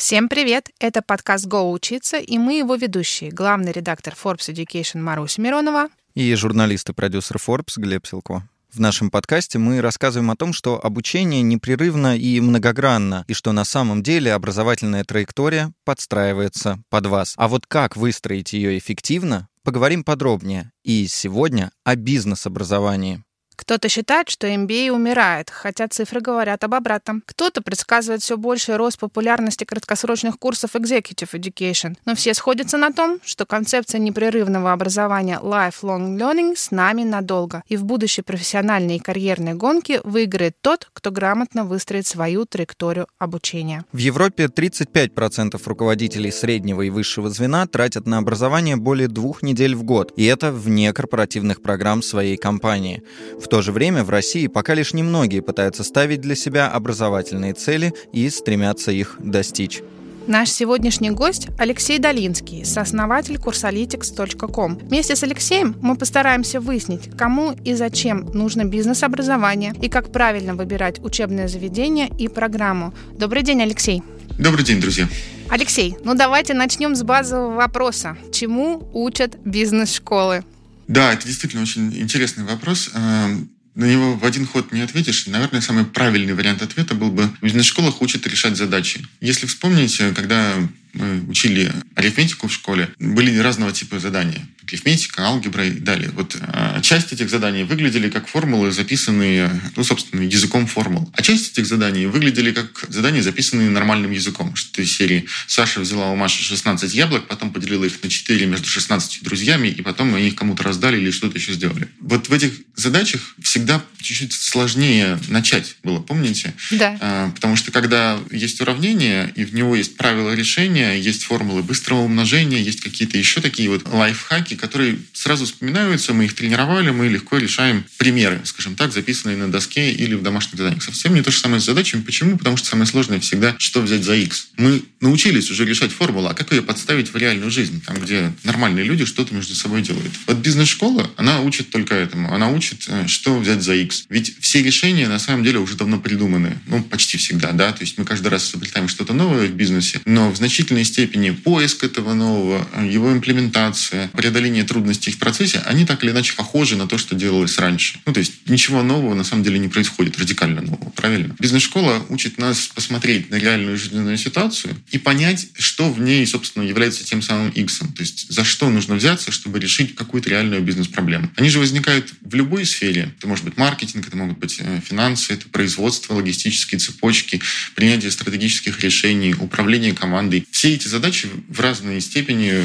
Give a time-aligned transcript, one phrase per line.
[0.00, 0.70] Всем привет!
[0.78, 6.34] Это подкаст «Го учиться» и мы его ведущие, главный редактор Forbes Education Маруся Миронова и
[6.36, 8.48] журналист и продюсер Forbes Глеб Силко.
[8.72, 13.66] В нашем подкасте мы рассказываем о том, что обучение непрерывно и многогранно, и что на
[13.66, 17.34] самом деле образовательная траектория подстраивается под вас.
[17.36, 20.72] А вот как выстроить ее эффективно, поговорим подробнее.
[20.82, 23.22] И сегодня о бизнес-образовании.
[23.60, 27.22] Кто-то считает, что MBA умирает, хотя цифры говорят об обратном.
[27.26, 31.94] Кто-то предсказывает все больший рост популярности краткосрочных курсов Executive Education.
[32.06, 37.62] Но все сходятся на том, что концепция непрерывного образования Lifelong Learning с нами надолго.
[37.68, 43.84] И в будущей профессиональной и карьерной гонке выиграет тот, кто грамотно выстроит свою траекторию обучения.
[43.92, 49.82] В Европе 35% руководителей среднего и высшего звена тратят на образование более двух недель в
[49.82, 50.14] год.
[50.16, 53.02] И это вне корпоративных программ своей компании.
[53.38, 57.92] В то же время в России пока лишь немногие пытаются ставить для себя образовательные цели
[58.12, 59.82] и стремятся их достичь.
[60.26, 64.76] Наш сегодняшний гость Алексей Долинский, сооснователь курсолитикс.ком.
[64.76, 71.02] Вместе с Алексеем мы постараемся выяснить, кому и зачем нужно бизнес-образование и как правильно выбирать
[71.02, 72.94] учебное заведение и программу.
[73.18, 74.02] Добрый день, Алексей.
[74.38, 75.08] Добрый день, друзья.
[75.48, 78.16] Алексей, ну давайте начнем с базового вопроса.
[78.30, 80.44] Чему учат бизнес-школы?
[80.90, 82.90] Да, это действительно очень интересный вопрос.
[82.94, 85.28] Эм, на него в один ход не ответишь.
[85.28, 89.06] Наверное, самый правильный вариант ответа был бы в бизнес-школах учат решать задачи.
[89.20, 90.56] Если вспомнить, когда
[90.92, 96.10] мы учили арифметику в школе, были разного типа задания арифметика, алгебра и далее.
[96.14, 101.10] Вот а, часть этих заданий выглядели как формулы, записанные, ну, собственно, языком формул.
[101.14, 104.54] А часть этих заданий выглядели как задания, записанные нормальным языком.
[104.54, 108.68] Что из серии Саша взяла у Маши 16 яблок, потом поделила их на 4 между
[108.68, 111.88] 16 друзьями, и потом они их кому-то раздали или что-то еще сделали.
[112.00, 116.54] Вот в этих задачах всегда чуть-чуть сложнее начать было, помните?
[116.70, 116.96] Да.
[117.00, 122.00] А, потому что когда есть уравнение, и в него есть правила решения, есть формулы быстрого
[122.00, 127.38] умножения, есть какие-то еще такие вот лайфхаки, которые сразу вспоминаются, мы их тренировали, мы легко
[127.38, 130.82] решаем примеры, скажем так, записанные на доске или в домашних заданиях.
[130.82, 132.02] Совсем не то же самое с задачами.
[132.02, 132.36] Почему?
[132.36, 134.48] Потому что самое сложное всегда, что взять за x.
[134.56, 138.84] Мы научились уже решать формулу, а как ее подставить в реальную жизнь, там, где нормальные
[138.84, 140.12] люди что-то между собой делают.
[140.26, 142.32] Вот бизнес-школа, она учит только этому.
[142.34, 144.04] Она учит, э, что взять за x.
[144.08, 146.58] Ведь все решения на самом деле уже давно придуманы.
[146.66, 147.72] Ну, почти всегда, да.
[147.72, 151.84] То есть мы каждый раз изобретаем что-то новое в бизнесе, но в значительной степени поиск
[151.84, 156.86] этого нового, его имплементация, преодоление преодоление трудностей в процессе, они так или иначе похожи на
[156.86, 158.00] то, что делалось раньше.
[158.06, 161.36] Ну, то есть ничего нового на самом деле не происходит, радикально нового, правильно?
[161.38, 167.04] Бизнес-школа учит нас посмотреть на реальную жизненную ситуацию и понять, что в ней, собственно, является
[167.04, 167.78] тем самым X.
[167.78, 171.30] То есть за что нужно взяться, чтобы решить какую-то реальную бизнес-проблему.
[171.36, 173.12] Они же возникают в любой сфере.
[173.18, 177.40] Это может быть маркетинг, это могут быть э, финансы, это производство, логистические цепочки,
[177.74, 180.46] принятие стратегических решений, управление командой.
[180.50, 182.62] Все эти задачи в разной степени,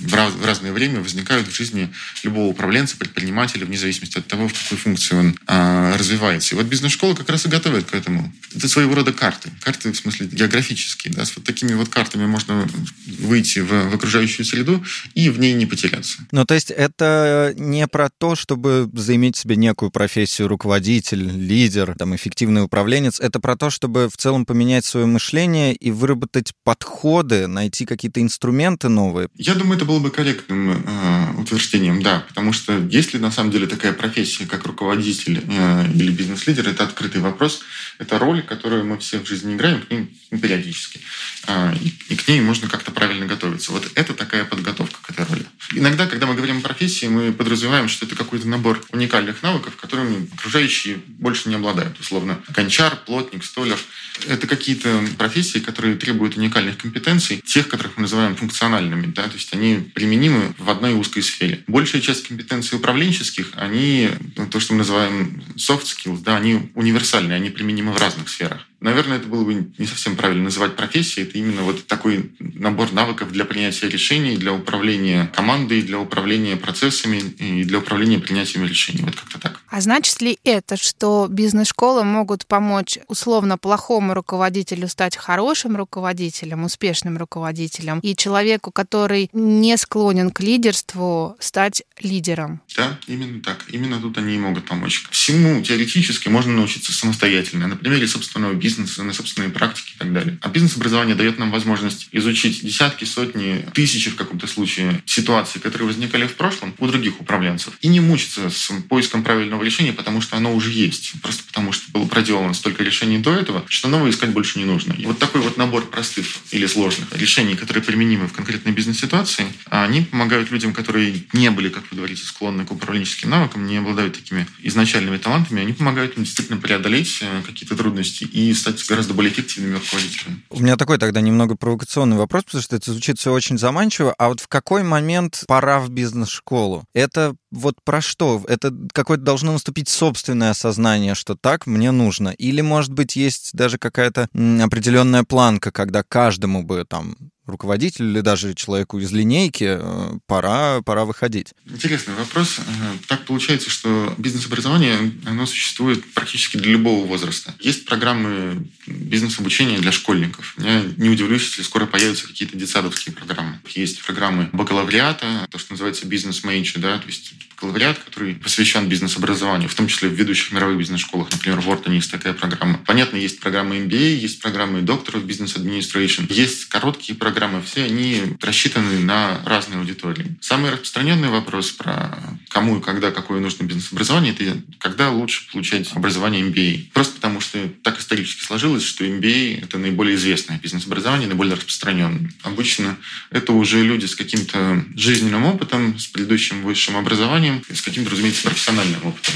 [0.00, 1.92] в, раз, в разное время возникают возникают в жизни
[2.22, 6.54] любого управленца, предпринимателя, вне зависимости от того, в какой функции он а, развивается.
[6.54, 8.32] И вот бизнес-школа как раз и готовит к этому.
[8.54, 9.50] Это своего рода карты.
[9.62, 11.12] Карты, в смысле, географические.
[11.14, 11.24] Да?
[11.24, 12.66] С вот такими вот картами можно
[13.06, 14.82] выйти в, в окружающую среду
[15.14, 16.18] и в ней не потеряться.
[16.32, 22.16] Ну, то есть это не про то, чтобы заиметь себе некую профессию руководитель, лидер, там,
[22.16, 23.20] эффективный управленец.
[23.20, 28.88] Это про то, чтобы в целом поменять свое мышление и выработать подходы, найти какие-то инструменты
[28.88, 29.28] новые.
[29.36, 30.99] Я думаю, это было бы корректным а,
[31.38, 32.20] утверждением, да.
[32.28, 36.84] Потому что есть ли на самом деле такая профессия, как руководитель э, или бизнес-лидер, это
[36.84, 37.60] открытый вопрос.
[37.98, 41.00] Это роль, которую мы все в жизни играем, к ней периодически.
[41.46, 41.74] Э,
[42.08, 43.72] и, к ней можно как-то правильно готовиться.
[43.72, 45.46] Вот это такая подготовка к этой роли.
[45.74, 50.28] Иногда, когда мы говорим о профессии, мы подразумеваем, что это какой-то набор уникальных навыков, которыми
[50.34, 51.98] окружающие больше не обладают.
[52.00, 53.78] Условно, гончар, плотник, столер.
[54.26, 59.06] Это какие-то профессии, которые требуют уникальных компетенций, тех, которых мы называем функциональными.
[59.06, 59.24] Да?
[59.24, 61.64] То есть они применимы в одной узкой сфере.
[61.66, 67.36] Большая часть компетенций управленческих, они, ну, то, что мы называем soft skills, да, они универсальные,
[67.36, 68.66] они применимы в разных сферах.
[68.80, 71.26] Наверное, это было бы не совсем правильно называть профессией.
[71.26, 77.18] Это именно вот такой набор навыков для принятия решений, для управления командой, для управления процессами
[77.18, 79.02] и для управления принятием решений.
[79.02, 79.29] Вот так.
[79.70, 87.16] А значит ли это, что бизнес-школы могут помочь условно плохому руководителю стать хорошим руководителем, успешным
[87.16, 92.60] руководителем, и человеку, который не склонен к лидерству, стать лидером?
[92.76, 93.64] Да, именно так.
[93.68, 95.06] Именно тут они и могут помочь.
[95.10, 97.68] Всему теоретически можно научиться самостоятельно.
[97.68, 100.38] На примере собственного бизнеса на собственные практики и так далее.
[100.42, 106.26] А бизнес-образование дает нам возможность изучить десятки, сотни, тысячи в каком-то случае ситуаций, которые возникали
[106.26, 110.36] в прошлом у других управленцев, и не мучиться с поиском правильного новое решение, потому что
[110.38, 111.20] оно уже есть.
[111.20, 114.94] Просто потому что было проделано столько решений до этого, что новое искать больше не нужно.
[114.94, 120.02] И вот такой вот набор простых или сложных решений, которые применимы в конкретной бизнес-ситуации, они
[120.02, 124.46] помогают людям, которые не были, как вы говорите, склонны к управленческим навыкам, не обладают такими
[124.62, 129.74] изначальными талантами, они помогают им действительно преодолеть э, какие-то трудности и стать гораздо более эффективными
[129.74, 130.40] руководителями.
[130.48, 134.14] У меня такой тогда немного провокационный вопрос, потому что это звучит все очень заманчиво.
[134.16, 136.84] А вот в какой момент пора в бизнес-школу?
[136.94, 138.42] Это вот про что?
[138.48, 142.28] Это какое-то должно наступить собственное осознание, что так мне нужно?
[142.30, 148.54] Или, может быть, есть даже какая-то определенная планка, когда каждому бы там руководителю или даже
[148.54, 151.52] человеку из линейки, э, пора, пора выходить.
[151.66, 152.58] Интересный вопрос.
[152.58, 152.62] Э,
[153.08, 157.54] так получается, что бизнес-образование, оно существует практически для любого возраста.
[157.60, 160.54] Есть программы бизнес-обучения для школьников.
[160.58, 163.60] Я не удивлюсь, если скоро появятся какие-то детсадовские программы.
[163.74, 169.74] Есть программы бакалавриата, то, что называется бизнес-мейджи, да, то есть бакалавриат, который посвящен бизнес-образованию, в
[169.74, 171.30] том числе в ведущих мировых бизнес-школах.
[171.30, 172.78] Например, в Wharton есть такая программа.
[172.86, 177.29] Понятно, есть программы MBA, есть программы докторов бизнес Administration, есть короткие программы,
[177.64, 180.36] все они рассчитаны на разные аудитории.
[180.40, 182.18] Самый распространенный вопрос про
[182.48, 186.90] кому и когда какое нужно бизнес-образование, это когда лучше получать образование MBA.
[186.92, 192.30] Просто потому, что так исторически сложилось, что MBA— это наиболее известное бизнес-образование, наиболее распространенное.
[192.42, 192.96] Обычно
[193.30, 199.06] это уже люди с каким-то жизненным опытом, с предыдущим высшим образованием, с каким-то, разумеется, профессиональным
[199.06, 199.34] опытом.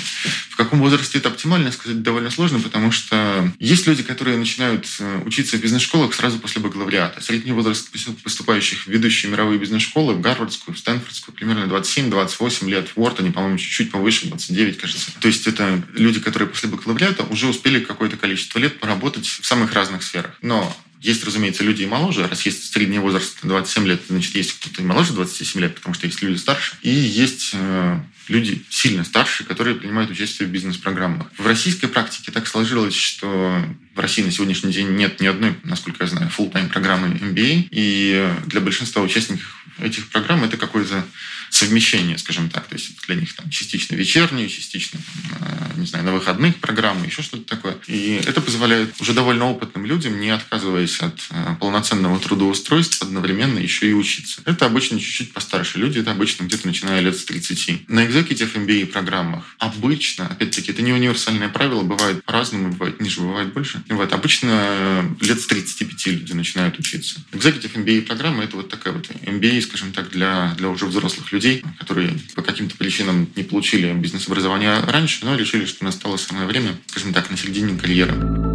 [0.51, 5.23] В каком возрасте это оптимально, сказать довольно сложно, потому что есть люди, которые начинают э,
[5.25, 7.21] учиться в бизнес-школах сразу после бакалавриата.
[7.21, 12.89] Средний возраст поступающих в ведущие мировые бизнес-школы, в Гарвардскую, в Стэнфордскую, примерно 27-28 лет.
[12.89, 15.13] В Уортоне, по-моему, чуть-чуть повыше, 29, кажется.
[15.21, 19.73] То есть это люди, которые после бакалавриата уже успели какое-то количество лет поработать в самых
[19.73, 20.37] разных сферах.
[20.43, 22.27] Но есть, разумеется, люди и моложе.
[22.27, 26.07] Раз есть средний возраст 27 лет, значит, есть кто-то и моложе 27 лет, потому что
[26.07, 26.77] есть люди старше.
[26.81, 31.29] И есть э, люди сильно старше, которые принимают участие в бизнес-программах.
[31.37, 36.05] В российской практике так сложилось, что в России на сегодняшний день нет ни одной, насколько
[36.05, 37.69] я знаю, full-time программы MBA.
[37.71, 41.05] И для большинства участников этих программ это какое-то
[41.51, 42.67] совмещение, скажем так.
[42.67, 44.99] То есть для них там частично вечерние, частично,
[45.41, 47.77] э, не знаю, на выходных программы, еще что-то такое.
[47.87, 53.89] И это позволяет уже довольно опытным людям, не отказываясь от э, полноценного трудоустройства, одновременно еще
[53.89, 54.43] и учиться.
[54.45, 57.89] Это обычно чуть-чуть постарше люди, это обычно где-то начиная лет с 30.
[57.89, 63.53] На Executive MBA программах обычно, опять-таки, это не универсальное правило, бывает по-разному, бывает ниже, бывает
[63.53, 63.83] больше.
[63.89, 67.21] Вот, обычно э, лет с 35 люди начинают учиться.
[67.33, 71.63] Executive MBA программа это вот такая вот MBA, скажем так, для, для уже взрослых людей,
[71.79, 77.13] которые по каким-то причинам не получили бизнес-образование раньше, но решили, что настало самое время, скажем
[77.13, 78.54] так, на середине карьеры.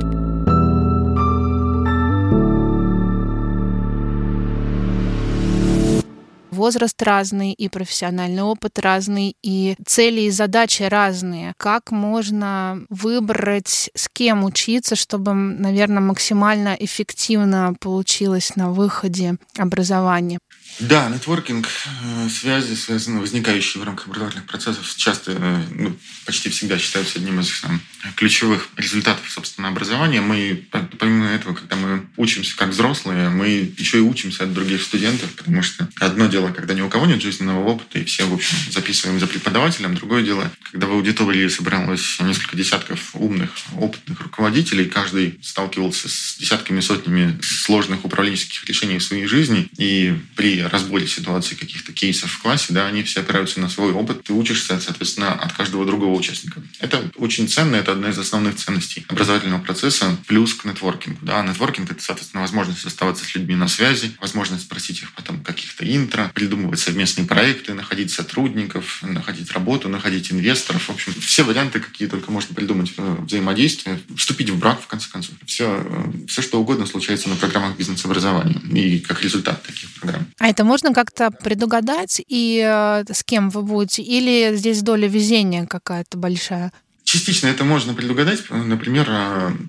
[6.59, 11.53] Возраст разный, и профессиональный опыт разный, и цели и задачи разные.
[11.57, 20.39] Как можно выбрать, с кем учиться, чтобы, наверное, максимально эффективно получилось на выходе образование?
[20.79, 25.95] Да, нетворкинг, э, связи, связаны, возникающие в рамках образовательных процессов, часто, э, ну,
[26.25, 27.81] почти всегда считаются одним из там,
[28.15, 30.21] ключевых результатов, собственно, образования.
[30.21, 30.67] Мы,
[30.99, 33.47] помимо этого, когда мы учимся как взрослые, мы
[33.77, 37.21] еще и учимся от других студентов, потому что одно дело, когда ни у кого нет
[37.21, 39.95] жизненного опыта, и все, в общем, записываем за преподавателем.
[39.95, 46.79] Другое дело, когда в аудитории собралось несколько десятков умных, опытных руководителей, каждый сталкивался с десятками,
[46.79, 52.67] сотнями сложных управленческих решений в своей жизни, и при разборе ситуации каких-то кейсов в классе,
[52.69, 54.23] да, они все опираются на свой опыт.
[54.23, 56.61] Ты учишься, соответственно, от каждого другого участника.
[56.79, 61.19] Это очень ценно, это одна из основных ценностей образовательного процесса, плюс к нетворкингу.
[61.21, 65.85] Да, нетворкинг— это, соответственно, возможность оставаться с людьми на связи, возможность спросить их потом каких-то
[65.85, 70.87] интро, придумывать совместные проекты, находить сотрудников, находить работу, находить инвесторов.
[70.87, 75.09] В общем, все варианты, какие только можно придумать э, взаимодействия, вступить в брак, в конце
[75.09, 75.35] концов.
[75.45, 80.27] Все, э, все что угодно случается на программах бизнес-образования и как результат таких программ.
[80.37, 84.01] А это можно как-то предугадать и э, с кем вы будете?
[84.01, 86.71] Или здесь доля везения какая-то большая?
[87.03, 88.49] Частично это можно предугадать.
[88.49, 89.09] Например,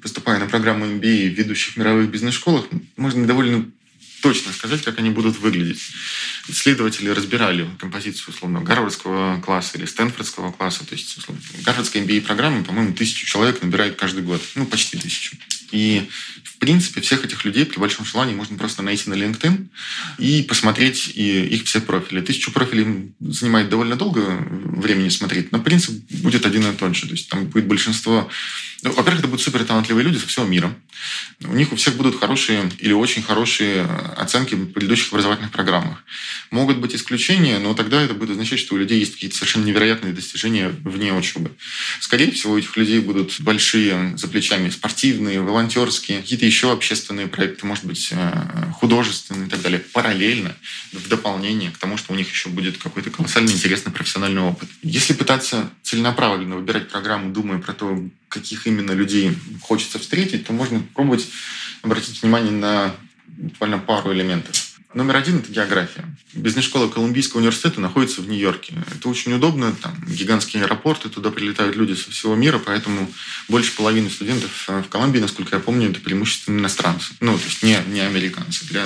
[0.03, 3.65] поступая на программу MBA в ведущих мировых бизнес-школах, можно довольно
[4.21, 5.81] точно сказать, как они будут выглядеть.
[6.49, 10.87] Исследователи разбирали композицию, условно, гарвардского класса или стэнфордского класса.
[10.87, 14.43] То есть, условно, гарвардская MBA-программа, по-моему, тысячу человек набирает каждый год.
[14.55, 15.37] Ну, почти тысячу.
[15.73, 16.09] И,
[16.43, 19.69] в принципе, всех этих людей при большом желании можно просто найти на LinkedIn
[20.19, 22.21] и посмотреть и их все профили.
[22.21, 27.07] Тысячу профилей занимает довольно долго времени смотреть, но принцип будет один и тот же.
[27.07, 28.29] То есть там будет большинство
[28.83, 30.75] Ну, во-первых, это будут супер талантливые люди со всего мира.
[31.45, 33.85] У них у всех будут хорошие или очень хорошие
[34.17, 36.03] оценки в предыдущих образовательных программах.
[36.51, 40.15] Могут быть исключения, но тогда это будет означать, что у людей есть какие-то совершенно невероятные
[40.15, 41.53] достижения вне учебы.
[42.01, 47.67] Скорее всего, у этих людей будут большие за плечами спортивные, волонтерские, какие-то еще общественные проекты,
[47.67, 50.57] может быть, э, художественные и так далее, параллельно,
[50.93, 54.69] в дополнение к тому, что у них еще будет какой-то колоссальный интересный профессиональный опыт.
[54.83, 60.81] Если пытаться целенаправленно выбирать программу, думая про то, каких именно людей хочется встретить, то можно
[60.95, 61.29] пробовать
[61.83, 62.95] обратить внимание на
[63.27, 64.57] буквально пару элементов.
[64.93, 66.05] Номер один– это география.
[66.33, 68.75] Бизнес-школа Колумбийского университета находится в Нью-Йорке.
[68.93, 73.09] Это очень удобно, там гигантские аэропорты, туда прилетают люди со всего мира, поэтому
[73.49, 77.15] больше половины студентов в Колумбии, насколько я помню, это преимущественно иностранцы.
[77.21, 78.67] Ну, то есть не, не американцы.
[78.67, 78.85] Для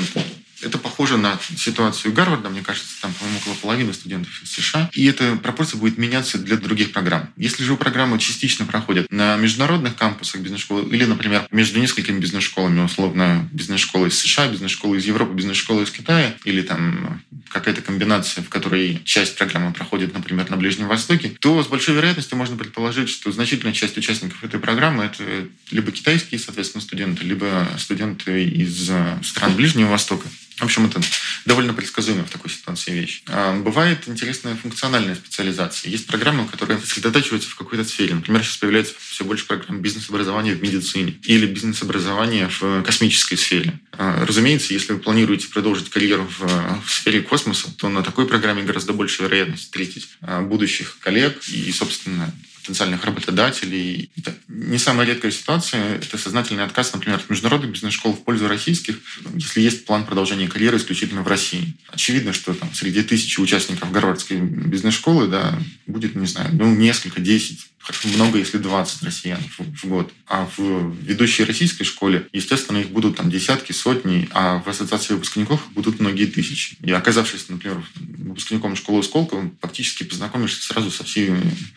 [0.65, 4.91] это похоже на ситуацию Гарварда, мне кажется, там, по-моему, около половины студентов из США.
[4.93, 7.31] И эта пропорция будет меняться для других программ.
[7.37, 13.49] Если же программы частично проходят на международных кампусах бизнес-школы или, например, между несколькими бизнес-школами, условно,
[13.53, 19.01] бизнес-школа из США, бизнес-школа из Европы, бизнес-школа из Китая, или там какая-то комбинация, в которой
[19.05, 23.75] часть программы проходит, например, на Ближнем Востоке, то с большой вероятностью можно предположить, что значительная
[23.75, 28.91] часть участников этой программы— это либо китайские, соответственно, студенты, либо студенты из
[29.23, 30.29] стран Ближнего Востока.
[30.57, 31.01] В общем, это
[31.45, 33.23] довольно предсказуемая в такой ситуации вещь.
[33.27, 35.91] А бывает интересная функциональная специализация.
[35.91, 38.15] Есть программы, которые сосредотачиваются в какой-то сфере.
[38.15, 43.81] Например, сейчас появляется все больше программ бизнес-образования в медицине или бизнес-образования в космической сфере.
[43.93, 48.63] А, разумеется, если вы планируете продолжить карьеру в, в сфере космоса, то на такой программе
[48.63, 52.33] гораздо больше вероятность встретить а, будущих коллег и, собственно,
[52.65, 54.11] потенциальных работодателей.
[54.17, 55.97] Это не самая редкая ситуация.
[55.97, 58.99] Это сознательный отказ, например, от международных бизнес-школ в пользу российских,
[59.35, 61.75] если есть план продолжения карьеры исключительно в России.
[61.89, 67.67] Очевидно, что там среди тысячи участников Гарвардской бизнес-школы да, будет, не знаю, ну, несколько, десять
[67.85, 70.11] Хорошо много, если 20 россиян в, в год.
[70.27, 75.61] А в ведущей российской школе, естественно, их будут там десятки, сотни, а в ассоциации выпускников
[75.73, 76.79] будут многие тысячи.
[76.81, 81.31] И оказавшись, например, выпускником школы Сколково, фактически познакомишься сразу со всей,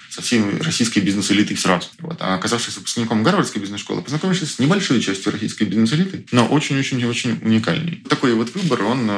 [0.09, 1.89] со всей российской бизнес-элитой сразу.
[1.99, 2.15] Вот.
[2.21, 7.97] А оказавшись выпускником Гарвардской бизнес-школы, познакомишься с небольшой частью российской бизнес-элиты, но очень-очень-очень уникальный.
[8.07, 9.11] Такой вот выбор, он,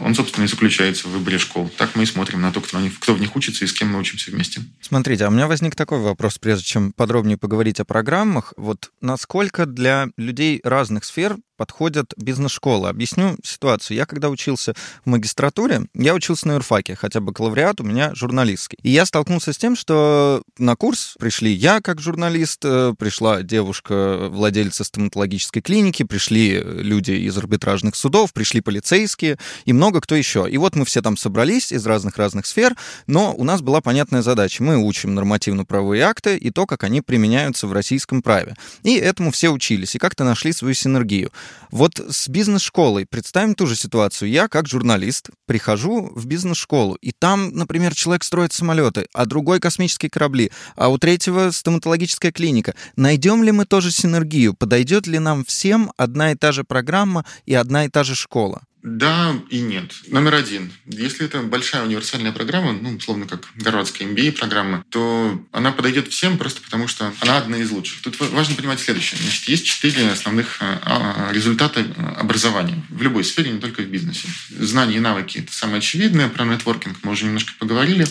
[0.00, 1.70] он, собственно, и заключается в выборе школ.
[1.76, 4.00] Так мы и смотрим на то, кто, кто в них учится и с кем мы
[4.00, 4.62] учимся вместе.
[4.80, 8.54] Смотрите, а у меня возник такой вопрос вопрос, прежде чем подробнее поговорить о программах.
[8.56, 12.88] Вот насколько для людей разных сфер подходят бизнес-школы.
[12.88, 13.96] Объясню ситуацию.
[13.96, 18.78] Я когда учился в магистратуре, я учился на юрфаке, хотя бакалавриат у меня журналистский.
[18.82, 24.28] И я столкнулся с тем, что на курс пришли я как журналист, э, пришла девушка,
[24.30, 30.46] владельца стоматологической клиники, пришли люди из арбитражных судов, пришли полицейские и много кто еще.
[30.48, 34.62] И вот мы все там собрались из разных-разных сфер, но у нас была понятная задача.
[34.62, 38.54] Мы учим нормативно-правовые акты и то, как они применяются в российском праве.
[38.82, 41.30] И этому все учились и как-то нашли свою синергию.
[41.70, 44.30] Вот с бизнес-школой представим ту же ситуацию.
[44.30, 50.10] Я, как журналист, прихожу в бизнес-школу, и там, например, человек строит самолеты, а другой космические
[50.10, 52.74] корабли, а у третьего стоматологическая клиника.
[52.96, 54.54] Найдем ли мы тоже синергию?
[54.54, 58.62] Подойдет ли нам всем одна и та же программа и одна и та же школа?
[58.86, 59.92] Да и нет.
[60.06, 60.70] Номер один.
[60.86, 66.60] Если это большая универсальная программа, ну, условно, как городская MBA-программа, то она подойдет всем просто
[66.62, 68.00] потому, что она одна из лучших.
[68.02, 69.20] Тут важно понимать следующее.
[69.20, 71.84] Значит, есть четыре основных а, а, результата
[72.16, 74.28] образования в любой сфере, не только в бизнесе.
[74.50, 76.28] Знания и навыки– это самое очевидное.
[76.28, 78.06] Про нетворкинг мы уже немножко поговорили.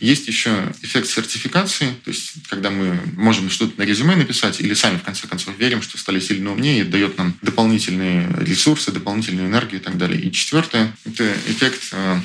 [0.00, 4.98] Есть еще эффект сертификации, то есть когда мы можем что-то на резюме написать или сами,
[4.98, 9.80] в конце концов, верим, что стали сильно умнее, и дает нам дополнительные ресурсы, дополнительную энергию
[9.80, 10.15] и так далее.
[10.16, 12.20] И четвертое– это эффект э,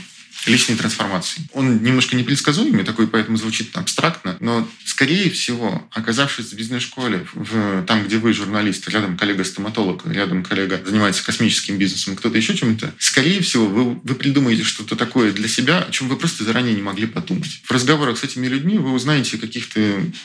[0.45, 1.43] личной трансформации.
[1.53, 8.05] Он немножко непредсказуемый, такой, поэтому звучит абстрактно, но, скорее всего, оказавшись в бизнес-школе, в, там,
[8.05, 13.67] где вы журналист, рядом коллега-стоматолог, рядом коллега занимается космическим бизнесом, кто-то еще чем-то, скорее всего,
[13.67, 17.62] вы, вы придумаете что-то такое для себя, о чем вы просто заранее не могли подумать.
[17.63, 19.79] В разговорах с этими людьми вы узнаете о каких-то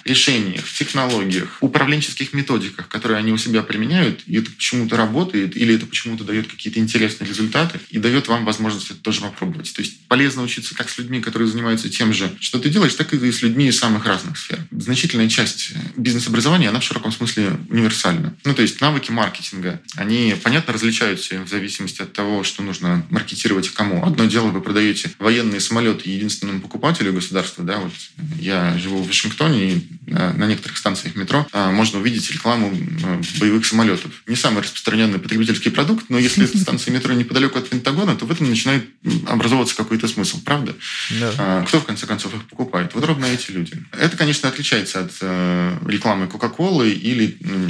[0.04, 5.86] решениях, технологиях, управленческих методиках, которые они у себя применяют, и это почему-то работает, или это
[5.86, 9.72] почему-то дает какие-то интересные результаты, и дает вам возможность это тоже попробовать.
[9.74, 13.12] То есть полезно учиться как с людьми, которые занимаются тем же, что ты делаешь, так
[13.12, 14.58] и с людьми из самых разных сфер.
[14.70, 18.34] Значительная часть бизнес-образования, она в широком смысле универсальна.
[18.44, 23.66] Ну, то есть навыки маркетинга, они, понятно, различаются в зависимости от того, что нужно маркетировать
[23.66, 24.04] и кому.
[24.04, 27.92] Одно дело, вы продаете военные самолеты единственному покупателю государства, да, вот
[28.38, 32.72] я живу в Вашингтоне, и на некоторых станциях метро а, можно увидеть рекламу
[33.04, 34.22] а, боевых самолетов.
[34.26, 38.48] Не самый распространенный потребительский продукт, но если станция метро неподалеку от Пентагона, то в этом
[38.48, 38.88] начинает
[39.26, 40.74] образовываться какой какой-то смысл, правда?
[41.10, 41.32] Да.
[41.38, 42.94] А, кто, в конце концов, их покупает?
[42.94, 43.72] Вот ровно эти люди.
[43.92, 47.66] Это, конечно, отличается от э, рекламы Кока-Колы или, ну,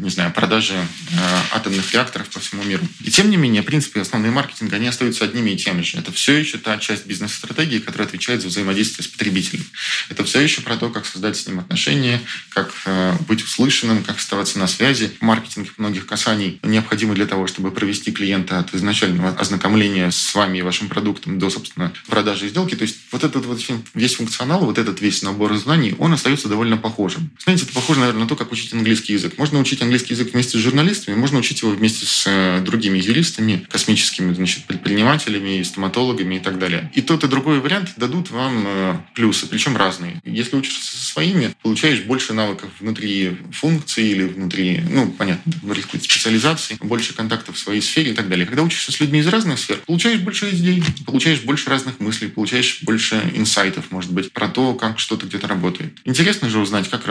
[0.00, 1.16] не знаю, продажи э,
[1.52, 2.86] атомных реакторов по всему миру.
[3.00, 5.98] И тем не менее, принципы основные маркетинга, они остаются одними и теми же.
[5.98, 9.64] Это все еще та часть бизнес-стратегии, которая отвечает за взаимодействие с потребителем.
[10.08, 14.16] Это все еще про то, как создать с ним отношения, как э, быть услышанным, как
[14.16, 15.12] оставаться на связи.
[15.20, 20.62] Маркетинг многих касаний необходимы для того, чтобы провести клиента от изначального ознакомления с вами и
[20.62, 21.65] вашим продуктом до, собственно,
[22.06, 22.74] продажи и сделки.
[22.74, 23.60] То есть вот этот вот
[23.94, 27.30] весь функционал, вот этот весь набор знаний, он остается довольно похожим.
[27.42, 29.38] Знаете, это похоже, наверное, на то, как учить английский язык.
[29.38, 33.66] Можно учить английский язык вместе с журналистами, можно учить его вместе с э, другими юристами,
[33.70, 36.90] космическими значит, предпринимателями, стоматологами и так далее.
[36.94, 40.20] И тот и другой вариант дадут вам э, плюсы, причем разные.
[40.24, 46.76] Если учишься со своими, получаешь больше навыков внутри функции или внутри, ну, понятно, внутри специализации,
[46.80, 48.46] больше контактов в своей сфере и так далее.
[48.46, 52.80] Когда учишься с людьми из разных сфер, получаешь больше идей, получаешь больше разных мыслей, получаешь
[52.82, 55.96] больше инсайтов, может быть, про то, как что-то где-то работает.
[56.04, 57.04] Интересно же узнать, как,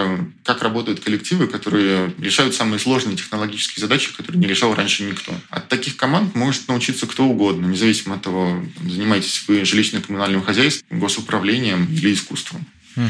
[0.43, 5.33] как работают коллективы, которые решают самые сложные технологические задачи, которые не решал раньше никто.
[5.49, 11.85] От таких команд может научиться кто угодно, независимо от того, занимаетесь вы жилищно-коммунальным хозяйством, госуправлением
[11.85, 12.65] или искусством.
[12.95, 13.09] Угу.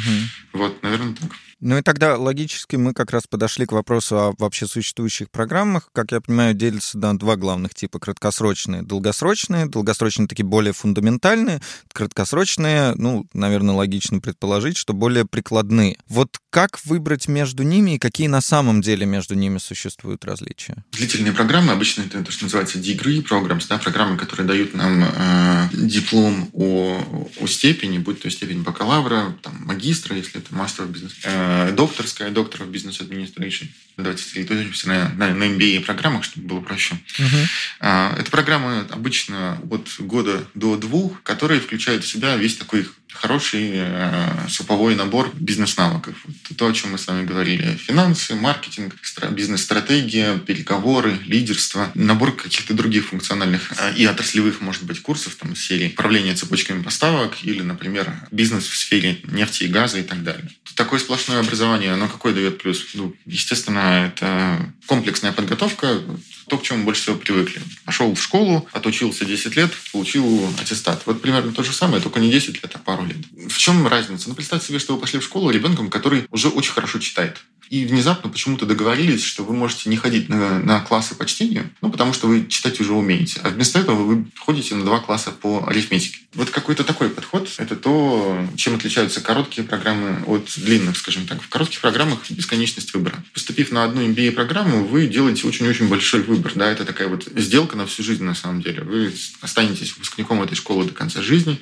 [0.54, 1.32] Вот, наверное, так.
[1.62, 5.90] Ну и тогда логически мы как раз подошли к вопросу о вообще существующих программах.
[5.94, 8.00] Как я понимаю, делятся на два главных типа.
[8.00, 9.66] Краткосрочные, долгосрочные.
[9.66, 11.62] Долгосрочные такие более фундаментальные.
[11.94, 15.98] Краткосрочные, ну, наверное, логично предположить, что более прикладные.
[16.08, 20.84] Вот как выбрать между ними и какие на самом деле между ними существуют различия?
[20.92, 25.70] Длительные программы, обычно это то, что называется degree programs, да, программы, которые дают нам э,
[25.74, 31.45] диплом о, о степени, будь то степень бакалавра, там, магистра, если это мастер бизнес, э,
[31.72, 33.68] докторская, доктор в бизнес administration.
[33.98, 36.96] Давайте сосредоточимся на, на, на MBA программах, чтобы было проще.
[37.18, 38.20] Uh-huh.
[38.20, 42.86] Это программы обычно от года до двух, которые включают в себя весь такой
[43.16, 46.16] хороший э, суповой набор бизнес-навыков.
[46.58, 47.78] То, о чем мы с вами говорили.
[47.78, 48.96] Финансы, маркетинг,
[49.32, 51.92] бизнес-стратегия, переговоры, лидерство.
[51.96, 56.84] Набор каких-то других функциональных э, и отраслевых, может быть, курсов там, из серии управления цепочками
[56.84, 60.50] поставок или, например, бизнес в сфере нефти и газа и так далее.
[60.76, 61.00] Такое
[61.36, 62.86] сплошное образование, оно какой дает плюс?
[62.94, 66.02] Ну, естественно, это комплексная подготовка,
[66.48, 67.62] то, к чему больше всего привыкли.
[67.86, 71.02] Пошел в школу, отучился 10 лет, получил аттестат.
[71.06, 73.18] Вот примерно то же самое, только не 10 лет, а пару лет.
[73.50, 74.30] В чем разница?
[74.30, 77.86] Ну, представьте себе, что вы пошли в школу ребенком, который уже очень хорошо читает и
[77.86, 82.14] внезапно почему-то договорились, что вы можете не ходить на, на классы по чтению, ну, потому
[82.14, 83.40] что вы читать уже умеете.
[83.44, 86.20] А вместо этого вы ходите на два класса по арифметике.
[86.34, 91.42] Вот какой-то такой подход– это то, чем отличаются короткие программы от длинных, скажем так.
[91.42, 93.24] В коротких программах бесконечность выбора.
[93.34, 96.52] Поступив на одну MBA-программу, вы делаете очень-очень большой выбор.
[96.56, 98.82] Да, это такая вот сделка на всю жизнь на самом деле.
[98.82, 101.60] Вы останетесь выпускником этой школы до конца жизни.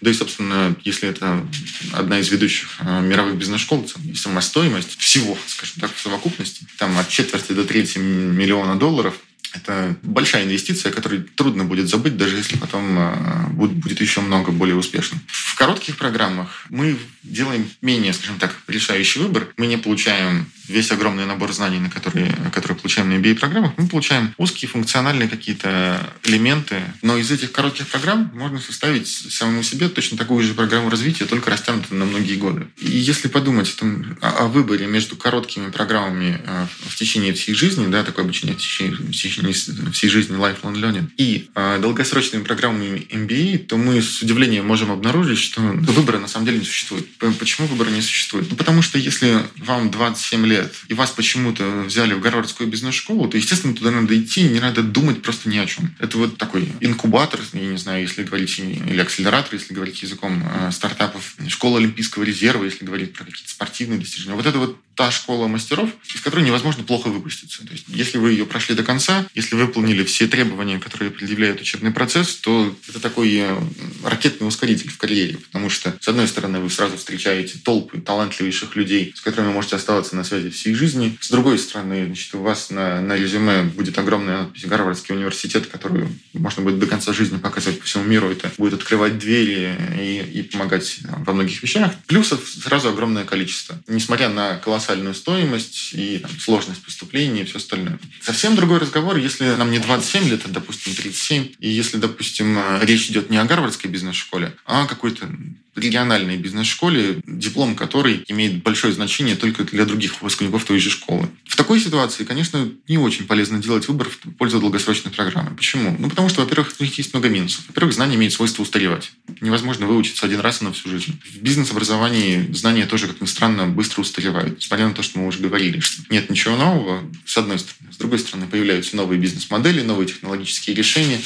[0.00, 1.46] Да и, собственно, если это
[1.92, 6.98] одна из ведущих э, мировых бизнес-школ, и сама стоимость всего скажем так, в совокупности, там
[6.98, 9.18] от четверти до трети миллиона долларов,
[9.54, 14.76] это большая инвестиция, которую трудно будет забыть, даже если потом а, будет еще много более
[14.76, 15.20] успешным.
[15.28, 19.48] В коротких программах мы делаем менее, скажем так, решающий выбор.
[19.56, 24.34] Мы не получаем весь огромный набор знаний, на которые, которые получаем на MBA-программах, мы получаем
[24.38, 26.80] узкие функциональные какие-то элементы.
[27.02, 31.50] Но из этих коротких программ можно составить самому себе точно такую же программу развития, только
[31.50, 32.66] растянутую на многие годы.
[32.78, 37.86] И если подумать там, о, о выборе между короткими программами э, в течение всей жизни,
[37.86, 43.06] да, такое обучение в течение, в течение всей жизни lifelong learning, и э, долгосрочными программами
[43.10, 47.06] MBA, то мы с удивлением можем обнаружить, что выбора на самом деле не существует.
[47.38, 48.50] Почему выбора не существует?
[48.50, 53.36] Ну, потому что если вам 27 лет и вас почему-то взяли в Гарвардскую бизнес-школу, то,
[53.36, 55.94] естественно, туда надо идти, не надо думать просто ни о чем.
[55.98, 60.70] Это вот такой инкубатор, я не знаю, если говорить, или акселератор, если говорить языком э,
[60.72, 64.34] стартапов, школа Олимпийского резерва, если говорить про какие-то спортивные достижения.
[64.34, 67.66] Вот это вот та школа мастеров, из которой невозможно плохо выпуститься.
[67.66, 71.60] То есть, если вы ее прошли до конца, если вы выполнили все требования, которые предъявляет
[71.60, 73.56] учебный процесс, то это такой э,
[74.04, 79.12] ракетный ускоритель в карьере, потому что, с одной стороны, вы сразу встречаете толпы талантливейших людей,
[79.16, 81.16] с которыми вы можете оставаться на связи всей жизни.
[81.20, 86.08] С другой стороны, значит, у вас на, на резюме будет огромная надпись «Гарвардский университет», которую
[86.32, 88.30] можно будет до конца жизни показывать по всему миру.
[88.30, 91.92] Это будет открывать двери и, и помогать там, во многих вещах.
[92.06, 93.76] Плюсов сразу огромное количество.
[93.86, 97.98] Несмотря на колоссальную стоимость и там, сложность поступления и все остальное.
[98.20, 103.10] Совсем другой разговор, если нам не 27 лет, а, допустим, 37, и если, допустим, речь
[103.10, 105.28] идет не о гарвардской бизнес-школе, а о какой-то
[105.76, 111.28] региональной бизнес-школе, диплом которой имеет большое значение только для других выпускников той же школы.
[111.46, 115.54] В такой ситуации, конечно, не очень полезно делать выбор в пользу долгосрочной программы.
[115.56, 115.96] Почему?
[115.98, 117.64] Ну, потому что, во-первых, у них есть много минусов.
[117.68, 119.12] Во-первых, знания имеют свойство устаревать.
[119.40, 121.18] Невозможно выучиться один раз и на всю жизнь.
[121.24, 124.58] В бизнес-образовании знания тоже, как ни странно, быстро устаревают.
[124.58, 127.92] Несмотря на то, что мы уже говорили, что нет ничего нового, с одной стороны.
[127.92, 131.20] С другой стороны, появляются новые бизнес-модели, новые технологические решения.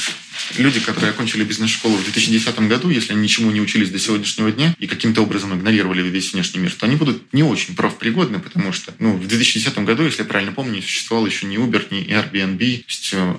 [0.57, 4.75] Люди, которые окончили бизнес-школу в 2010 году, если они ничему не учились до сегодняшнего дня
[4.79, 8.93] и каким-то образом игнорировали весь внешний мир, то они будут не очень профпригодны, потому что
[8.99, 12.59] ну, в 2010 году, если я правильно помню, не существовал еще ни Uber, ни Airbnb.
[12.59, 13.35] То есть э,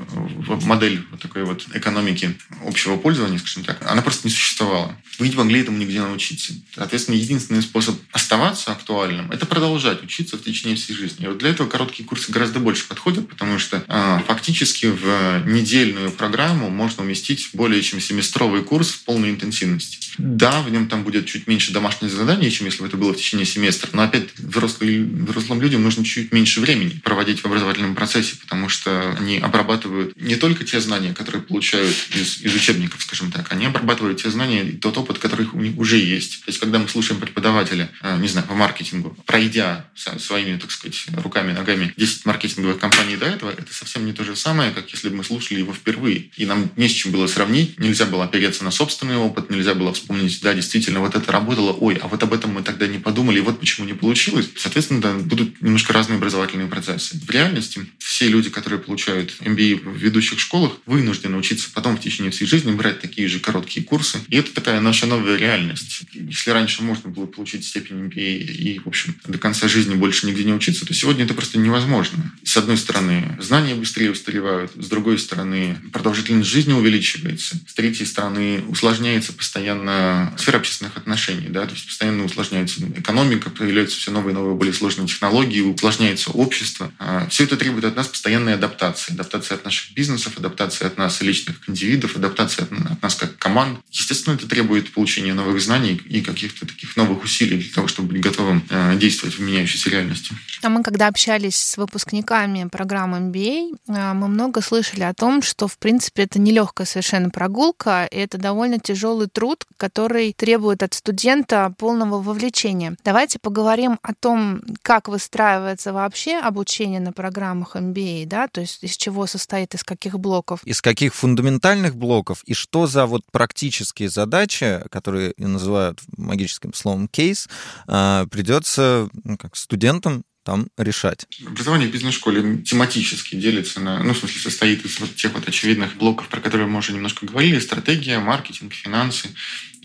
[0.65, 2.35] модель вот такой вот экономики
[2.65, 4.95] общего пользования, скажем так, она просто не существовала.
[5.17, 6.53] Вы не могли этому нигде научиться.
[6.75, 11.25] Соответственно, единственный способ оставаться актуальным– это продолжать учиться в течение всей жизни.
[11.25, 16.11] И вот для этого короткие курсы гораздо больше подходят, потому что э, фактически в недельную
[16.11, 19.99] программу можно уместить более чем семестровый курс в полной интенсивности.
[20.17, 23.17] Да, в нем там будет чуть меньше домашних заданий, чем если бы это было в
[23.17, 28.35] течение семестра, но опять взрослым, взрослым людям нужно чуть меньше времени проводить в образовательном процессе,
[28.41, 33.51] потому что они обрабатывают не только те знания, которые получают из, из учебников, скажем так,
[33.51, 36.43] они обрабатывают те знания и тот опыт, который у них уже есть.
[36.45, 41.05] То есть, когда мы слушаем преподавателя, э, не знаю, по маркетингу, пройдя своими, так сказать,
[41.23, 45.09] руками, ногами 10 маркетинговых компаний до этого, это совсем не то же самое, как если
[45.09, 46.29] бы мы слушали его впервые.
[46.37, 49.93] И нам не с чем было сравнить, нельзя было опереться на собственный опыт, нельзя было
[49.93, 53.39] вспомнить, да, действительно, вот это работало, ой, а вот об этом мы тогда не подумали,
[53.39, 54.49] и вот почему не получилось.
[54.55, 57.19] Соответственно, да, будут немножко разные образовательные процессы.
[57.19, 62.31] В реальности все люди, которые получают MBA в ведущих школах, вынуждены учиться потом в течение
[62.31, 64.19] всей жизни брать такие же короткие курсы.
[64.29, 66.01] И это такая наша новая реальность.
[66.13, 70.43] Если раньше можно было получить степень MBA и, в общем, до конца жизни больше нигде
[70.43, 72.33] не учиться, то сегодня это просто невозможно.
[72.43, 78.63] С одной стороны, знания быстрее устаревают, с другой стороны, продолжительность жизни увеличивается, с третьей стороны,
[78.67, 84.35] усложняется постоянно сфера общественных отношений, да, то есть постоянно усложняется экономика, появляются все новые и
[84.35, 86.91] новые более сложные технологии, усложняется общество.
[86.99, 89.13] А все это требует от нас постоянной адаптации.
[89.13, 93.79] Адаптация от наших бизнесов, адаптация от нас личных индивидов, адаптация от, нас как команд.
[93.91, 98.21] Естественно, это требует получения новых знаний и каких-то таких новых усилий для того, чтобы быть
[98.21, 100.35] готовым э, действовать в меняющейся реальности.
[100.61, 105.67] А мы, когда общались с выпускниками программы MBA, э, мы много слышали о том, что,
[105.67, 111.73] в принципе, это нелегкая совершенно прогулка, и это довольно тяжелый труд, который требует от студента
[111.77, 112.95] полного вовлечения.
[113.03, 118.95] Давайте поговорим о том, как выстраивается вообще обучение на программах MBA, да, то есть из
[118.97, 120.63] чего состоит, из каких блоков.
[120.65, 127.47] Из каких фундаментальных блоков и что за вот практические задачи, которые называют магическим словом кейс,
[127.87, 131.27] а, придется ну, как студентам там решать.
[131.45, 135.95] Образование в бизнес-школе тематически делится на, ну, в смысле, состоит из вот тех вот очевидных
[135.97, 139.29] блоков, про которые мы уже немножко говорили, стратегия, маркетинг, финансы,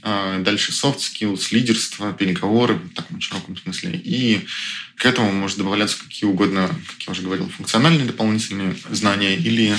[0.05, 4.01] дальше soft skills, лидерство, переговоры в таком широком смысле.
[4.05, 4.47] И
[4.97, 9.75] к этому может добавляться какие угодно, как я уже говорил, функциональные дополнительные знания или,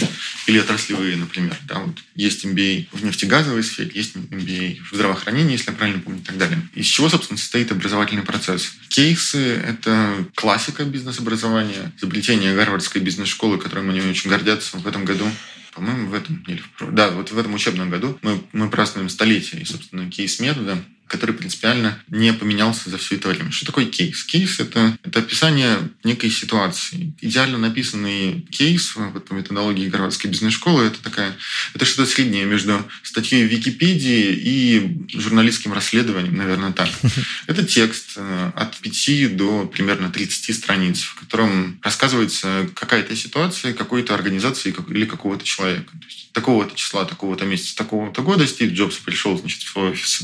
[0.48, 1.56] или отраслевые, например.
[1.68, 6.20] Да, вот есть MBA в нефтегазовой сфере, есть MBA в здравоохранении, если я правильно помню,
[6.20, 6.60] и так далее.
[6.74, 8.74] Из чего, собственно, состоит образовательный процесс?
[8.90, 15.30] Кейсы— это классика бизнес-образования, изобретение Гарвардской бизнес-школы, которой мы не очень гордятся в этом году
[15.76, 19.62] по-моему, в этом или в, да, вот в этом учебном году мы, мы празднуем столетие,
[19.62, 23.52] и, собственно, кейс метода который принципиально не поменялся за все это время.
[23.52, 24.24] Что такое кейс?
[24.24, 27.14] Кейс это,— это описание некой ситуации.
[27.22, 31.36] Идеально написанный кейс вот, по методологии Гарвардской бизнес-школы— это такая,
[31.74, 36.90] это что-то среднее между статьей в Википедии и журналистским расследованием, наверное, так.
[37.48, 44.14] Это текст э, от 5 до примерно 30 страниц, в котором рассказывается какая-то ситуация какой-то
[44.16, 45.92] организации или какого-то человека.
[45.92, 50.22] То есть такого-то числа, такого-то месяца, такого-то года Стив Джобс пришел значит, в офис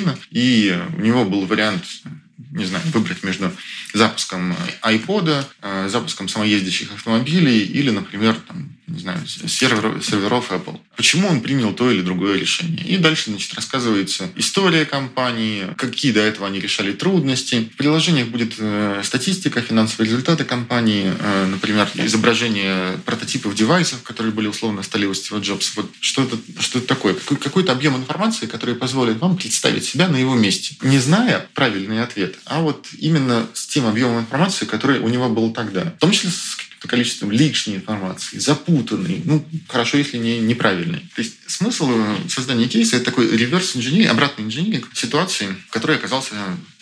[0.02, 1.84] Купертино, и у него был вариант
[2.50, 3.50] не знаю, выбрать между
[3.92, 10.78] запуском iPod, э, запуском самоездящих автомобилей или, например, там, не знаю, серверов, серверов Apple.
[10.96, 12.84] Почему он принял то или другое решение?
[12.84, 17.70] И дальше, значит, рассказывается история компании, какие до этого они решали трудности.
[17.72, 24.48] В приложениях будет э, статистика, финансовые результаты компании, э, например, изображение прототипов девайсов, которые были
[24.48, 25.72] условно на столе у Стива Джобса.
[25.76, 27.14] Вот что это, что это такое?
[27.14, 32.02] Какой, какой-то объем информации, который позволит вам представить себя на его месте, не зная правильный
[32.02, 35.84] ответ, а вот именно с тем объемом информации, который у него был тогда.
[35.96, 36.56] В том числе с
[36.88, 41.00] количеством лишней информации, запутанной, ну, хорошо, если не неправильной.
[41.14, 41.90] То есть смысл
[42.28, 46.34] создания кейса— это такой реверс инженеринг, обратный инженеринг ситуации, в которой оказался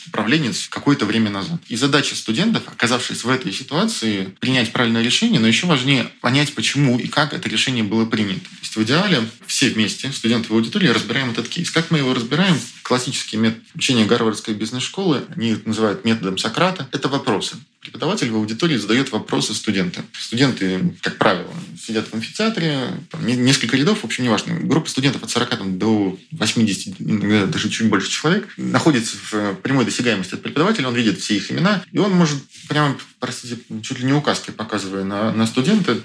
[0.07, 1.61] управленец какое-то время назад.
[1.69, 6.99] И задача студентов, оказавшись в этой ситуации, принять правильное решение, но еще важнее понять, почему
[6.99, 8.41] и как это решение было принято.
[8.41, 11.71] То есть в идеале все вместе, студенты в аудитории, разбираем этот кейс.
[11.71, 12.59] Как мы его разбираем?
[12.83, 17.57] Классический метод учения Гарвардской бизнес-школы, они это называют методом Сократа, это вопросы.
[17.81, 20.05] Преподаватель в аудитории задает вопросы студентам.
[20.13, 21.53] Студенты, как правило,
[21.85, 24.55] сидят в амфитеатре, там, несколько рядов, в общем, неважно.
[24.55, 29.85] Группа студентов от 40 там, до 80, иногда даже чуть больше человек, находится в прямой
[29.93, 34.07] досягаемости от преподавателя, он видит все их имена, и он может прямо, простите, чуть ли
[34.07, 36.01] не указкой показывая на, на студента,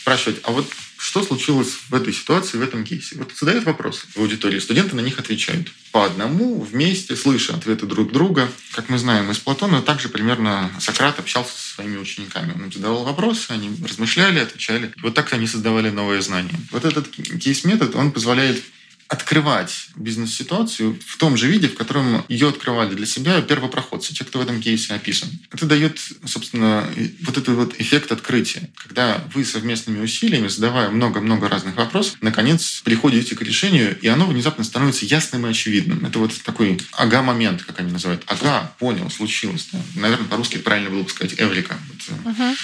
[0.00, 0.66] спрашивать, а вот
[0.98, 3.16] что случилось в этой ситуации, в этом кейсе?
[3.16, 5.68] Вот задают вопросы в аудитории, студенты на них отвечают.
[5.92, 8.50] По одному, вместе, слыша ответы друг друга.
[8.72, 12.52] Как мы знаем из Платона, также примерно Сократ общался со своими учениками.
[12.52, 14.92] Он задавал вопросы, они размышляли, отвечали.
[15.00, 16.54] Вот так они создавали новые знания.
[16.70, 18.62] Вот этот кейс-метод, он позволяет
[19.10, 24.38] открывать бизнес-ситуацию в том же виде, в котором ее открывали для себя первопроходцы, те, кто
[24.38, 25.28] в этом кейсе описан.
[25.50, 26.88] Это дает, собственно,
[27.22, 33.34] вот этот вот эффект открытия, когда вы совместными усилиями, задавая много-много разных вопросов, наконец приходите
[33.34, 36.06] к решению, и оно внезапно становится ясным и очевидным.
[36.06, 38.22] Это вот такой ага-момент, как они называют.
[38.26, 39.70] Ага, понял, случилось.
[39.72, 39.80] Да.
[39.96, 41.76] Наверное, по-русски правильно было бы сказать эврика.
[41.88, 42.32] Вот.
[42.32, 42.56] Uh-huh.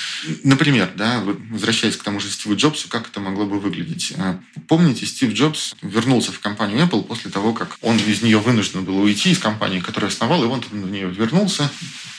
[0.45, 4.13] Например, да, возвращаясь к тому же Стиву Джобсу, как это могло бы выглядеть.
[4.17, 8.85] А, помните, Стив Джобс вернулся в компанию Apple после того, как он из нее вынужден
[8.85, 11.71] был уйти из компании, которую основал, и он в нее вернулся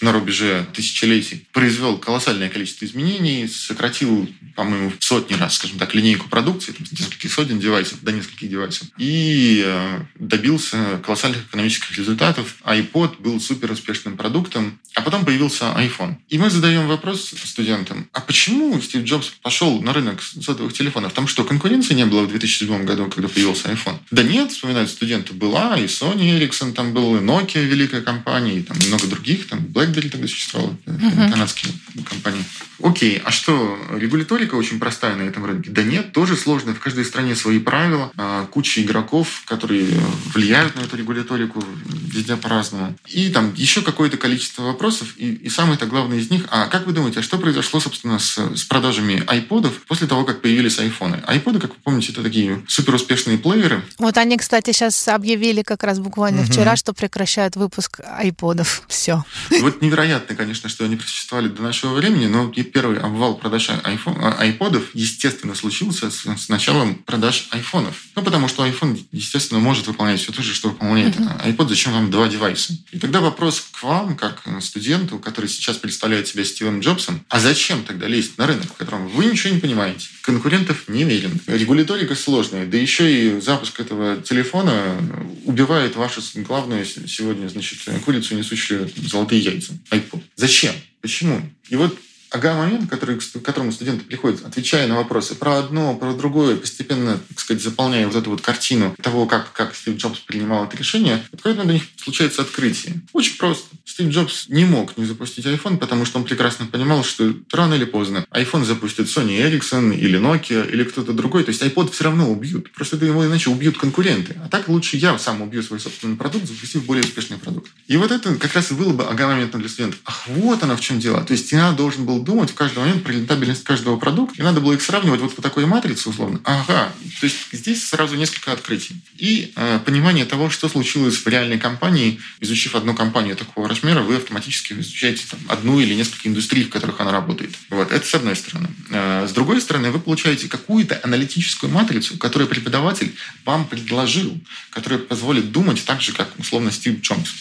[0.02, 6.30] на рубеже тысячелетий, произвел колоссальное количество изменений, сократил, по-моему, в сотни раз, скажем так, линейку
[6.30, 12.58] продукции, там, с нескольких сотен девайсов до нескольких девайсов, и э, добился колоссальных экономических результатов.
[12.64, 16.16] iPod был супер успешным продуктом, а потом появился iPhone.
[16.30, 21.14] И мы задаем вопрос студентам, а почему Стив Джобс пошел на рынок сотовых телефонов?
[21.14, 23.98] Там что, конкуренции не было в 2007 году, когда появился iPhone?
[24.10, 28.62] Да нет, вспоминают студенты, была и Sony Ericsson там был, и Nokia великая компания, и
[28.62, 31.32] там много других, там BlackBerry тогда существовала, uh-huh.
[31.32, 31.74] канадские
[32.10, 32.44] компании.
[32.82, 35.70] Окей, а что, регуляторика очень простая на этом рынке?
[35.72, 36.74] Да нет, тоже сложно.
[36.74, 39.88] В каждой стране свои правила, а, куча игроков, которые
[40.34, 42.96] влияют на эту регуляторику везде по-разному.
[43.08, 46.94] И там еще какое-то количество вопросов, и, и самый-то главный из них, а как вы
[46.94, 51.22] думаете, а что произошло, собственно, с, с продажами айподов после того, как появились айфоны?
[51.26, 53.82] Айподы, как вы помните, это такие супер успешные плееры.
[53.98, 56.52] Вот они, кстати, сейчас объявили как раз буквально угу.
[56.52, 58.84] вчера, что прекращают выпуск айподов.
[58.88, 59.24] Все.
[59.62, 64.38] Вот невероятно, конечно, что они просуществовали до нашего времени, но первый обвал продаж айфон, а,
[64.40, 68.06] айподов, естественно, случился с, с началом продаж айфонов.
[68.16, 71.56] Ну, потому что iPhone, естественно, может выполнять все то же, что выполняет uh-huh.
[71.56, 71.70] iPod.
[71.70, 72.74] Зачем вам два девайса?
[72.92, 77.84] И тогда вопрос к вам, как студенту, который сейчас представляет себя Стивом Джобсом, а зачем
[77.84, 80.08] тогда лезть на рынок, в котором вы ничего не понимаете?
[80.22, 81.40] Конкурентов не верен.
[81.48, 84.98] Регуляторика сложная, да еще и запуск этого телефона
[85.46, 89.74] убивает вашу главную сегодня, значит, курицу, несущую золотые яйца.
[89.92, 90.22] iPod.
[90.36, 90.74] Зачем?
[91.02, 91.42] Почему?
[91.70, 91.98] И вот
[92.32, 97.40] ага-момент, который, к которому студенты приходят, отвечая на вопросы про одно, про другое, постепенно, так
[97.40, 101.70] сказать, заполняя вот эту вот картину того, как, как Стив Джобс принимал это решение, момент
[101.70, 103.02] у них случается открытие.
[103.14, 103.76] Очень просто.
[103.86, 107.86] Стив Джобс не мог не запустить iPhone, потому что он прекрасно понимал, что рано или
[107.86, 111.44] поздно iPhone запустит Sony Ericsson или Nokia или кто-то другой.
[111.44, 112.72] То есть iPod все равно убьют.
[112.74, 114.40] Просто его иначе убьют конкуренты.
[114.44, 117.72] А так лучше я сам убью свой собственный продукт, запустив более успешный продукт.
[117.88, 120.00] И вот это как раз и было бы ага-моментом для студентов.
[120.06, 121.24] Ах, вот оно в чем дело.
[121.24, 124.62] То есть я должен был думать в каждый момент про рентабельность каждого продукта, и надо
[124.62, 126.40] было их сравнивать вот по такой матрице условно.
[126.44, 129.02] Ага, то есть здесь сразу несколько открытий.
[129.18, 134.16] И э, понимание того, что случилось в реальной компании, изучив одну компанию такого размера, вы
[134.16, 137.56] автоматически изучаете там, одну или несколько индустрий, в которых она работает.
[137.70, 138.70] Вот, это с одной стороны.
[138.92, 145.52] Э, с другой стороны, вы получаете какую-то аналитическую матрицу, которую преподаватель вам предложил, которая позволит
[145.52, 147.32] думать так же, как условно Стив Джобс.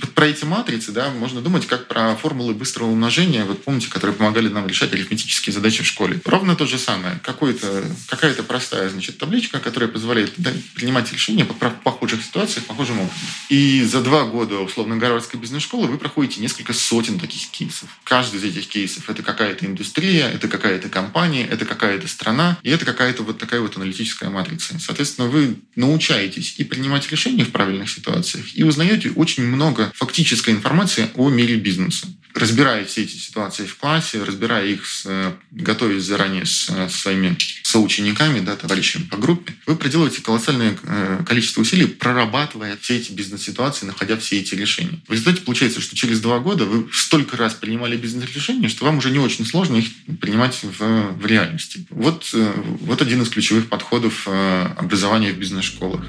[0.00, 4.16] Вот про эти матрицы да, можно думать как про формулы быстрого умножения, вот помните, которые
[4.18, 6.20] помогали нам решать арифметические задачи в школе.
[6.24, 7.18] Ровно то же самое.
[7.22, 10.34] Какая-то простая значит, табличка, которая позволяет
[10.74, 13.16] принимать решения по похожих ситуациях похожим образом.
[13.48, 17.88] И за два года, условно, Гарвардской бизнес-школы вы проходите несколько сотен таких кейсов.
[18.04, 22.84] Каждый из этих кейсов— это какая-то индустрия, это какая-то компания, это какая-то страна, и это
[22.84, 24.78] какая-то вот такая вот аналитическая матрица.
[24.78, 31.08] Соответственно, вы научаетесь и принимать решения в правильных ситуациях, и узнаете очень много фактической информации
[31.14, 36.46] о мире бизнеса разбирая все эти ситуации в классе, разбирая их, с, э, готовясь заранее
[36.46, 42.76] с, с своими соучениками, да, товарищами по группе, вы проделываете колоссальное э, количество усилий, прорабатывая
[42.80, 45.00] все эти бизнес-ситуации, находя все эти решения.
[45.06, 49.10] В результате получается, что через два года вы столько раз принимали бизнес-решения, что вам уже
[49.10, 49.86] не очень сложно их
[50.20, 51.86] принимать в, в реальности.
[51.90, 56.04] Вот, э, вот один из ключевых подходов образования в бизнес-школах.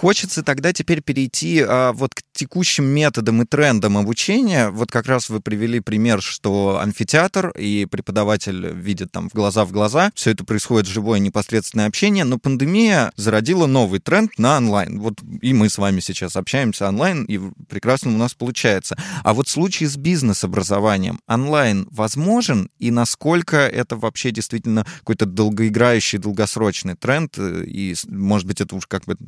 [0.00, 4.70] Хочется тогда теперь перейти а, вот к текущим методам и трендам обучения.
[4.70, 9.72] Вот как раз вы привели пример, что амфитеатр и преподаватель видят там в глаза в
[9.72, 10.10] глаза.
[10.14, 14.98] Все это происходит живое непосредственное общение, но пандемия зародила новый тренд на онлайн.
[15.00, 18.96] Вот и мы с вами сейчас общаемся онлайн, и прекрасно у нас получается.
[19.22, 26.18] А вот в случае с бизнес-образованием онлайн возможен, и насколько это вообще действительно какой-то долгоиграющий,
[26.18, 29.18] долгосрочный тренд, и, может быть, это уж как бы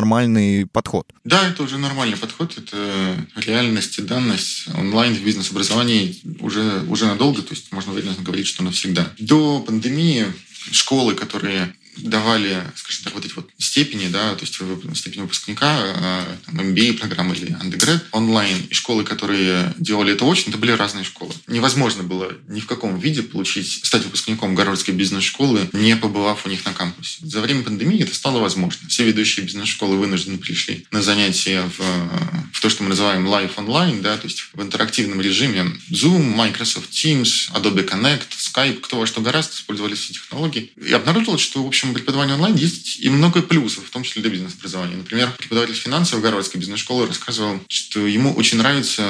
[0.00, 1.06] нормальный подход?
[1.24, 4.66] Да, это уже нормальный подход, это реальность и данность.
[4.74, 9.12] Онлайн в бизнес-образовании уже, уже надолго, то есть можно уверенно говорить, что навсегда.
[9.18, 10.26] До пандемии
[10.70, 14.54] школы, которые давали, скажем так, вот эти вот степени, да, то есть
[14.98, 20.50] степень выпускника, а, там, MBA программы или undergrad онлайн, и школы, которые делали это очно,
[20.50, 21.32] это были разные школы.
[21.46, 26.64] Невозможно было ни в каком виде получить, стать выпускником Гарвардской бизнес-школы, не побывав у них
[26.64, 27.18] на кампусе.
[27.22, 28.88] За время пандемии это стало возможно.
[28.88, 34.02] Все ведущие бизнес-школы вынуждены пришли на занятия в, в то, что мы называем live онлайн,
[34.02, 39.20] да, то есть в интерактивном режиме Zoom, Microsoft Teams, Adobe Connect, Skype, кто во что
[39.20, 40.72] гораздо, использовали все технологии.
[40.76, 44.20] И обнаружилось, что, в общем, нашему преподаванию онлайн есть и много плюсов, в том числе
[44.20, 44.96] для бизнес-образования.
[44.96, 49.02] Например, преподаватель финансов Гарвардской бизнес-школы рассказывал, что ему очень нравится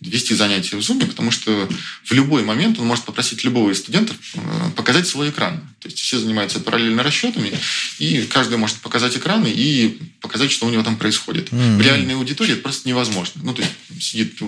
[0.00, 1.68] вести занятия в Zoom, потому что
[2.04, 4.40] в любой момент он может попросить любого из студентов э,
[4.74, 5.60] показать свой экран.
[5.78, 7.52] То есть все занимаются параллельно расчетами,
[8.00, 11.50] и каждый может показать экраны и показать, что у него там происходит.
[11.50, 11.76] Mm-hmm.
[11.76, 13.40] В реальной аудитории это просто невозможно.
[13.44, 14.40] Ну, то есть сидит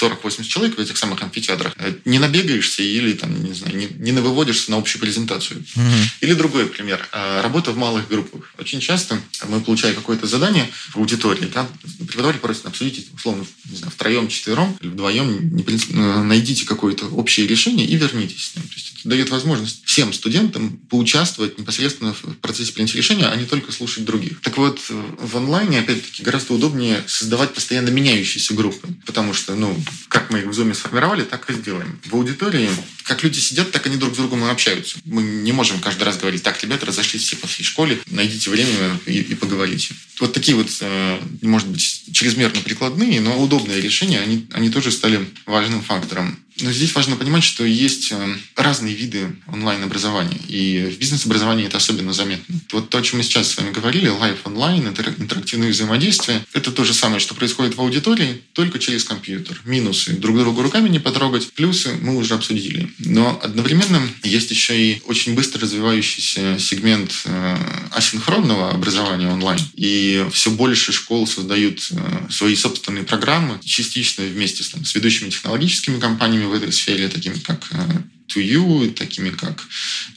[0.00, 1.74] 40-80 человек в этих самых амфитеатрах.
[1.78, 5.64] Э, не набегаешься или там, не знаю, не, не навыводишься на общую презентацию.
[5.74, 6.08] Mm-hmm.
[6.20, 7.06] Или другой пример.
[7.12, 8.52] Э, работа в малых группах.
[8.58, 11.66] Очень часто мы, получая какое-то задание в аудитории, да,
[12.06, 17.86] преподаватель просит обсудить, условно, не знаю, втроем, четвером или вдвоем, э, найдите какое-то общее решение
[17.86, 18.66] и вернитесь с ним.
[18.66, 23.44] То есть это дает возможность всем студентам поучаствовать непосредственно в процессе принятия решения, а не
[23.44, 24.40] только слушать других.
[24.40, 29.76] Так вот, в онлайне, опять-таки, гораздо удобнее создавать постоянно меняющиеся группы, потому что, ну,
[30.08, 32.00] как мы их в Zoom сформировали, так и сделаем.
[32.04, 32.70] В аудитории,
[33.02, 34.98] как люди сидят, так они друг с другом и общаются.
[35.04, 39.00] Мы не можем каждый раз говорить, так, ребята, разошлись все по всей школе, найдите время
[39.06, 39.94] и, и поговорите.
[40.20, 45.26] Вот такие вот, э, может быть, чрезмерно прикладные, но удобные решения, они, они тоже стали
[45.46, 46.38] важным фактором.
[46.60, 50.38] Но здесь важно понимать, что есть э, разные виды онлайн-образования.
[50.48, 52.60] И в бизнес-образовании это особенно заметно.
[52.72, 56.84] Вот то, о чем мы сейчас с вами говорили, live онлайн, интерактивные взаимодействия, это то
[56.84, 59.60] же самое, что происходит в аудитории, только через компьютер.
[59.64, 62.88] Минусы друг другу руками не потрогать, плюсы мы уже обсудили.
[62.98, 67.56] Но одновременно есть еще и очень быстро развивающийся сегмент э,
[67.90, 69.60] асинхронного образования онлайн.
[69.74, 75.30] И все больше школ создают э, свои собственные программы, частично вместе с, там, с ведущими
[75.30, 79.62] технологическими компаниями, в этой сфере, такими как To э, You, такими как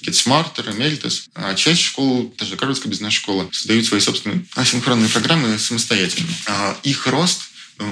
[0.02, 1.28] Get Smarter, Emeritus.
[1.34, 6.30] А часть школ, даже Гарвардская бизнес-школа, создают свои собственные асинхронные программы самостоятельно.
[6.48, 7.47] А их рост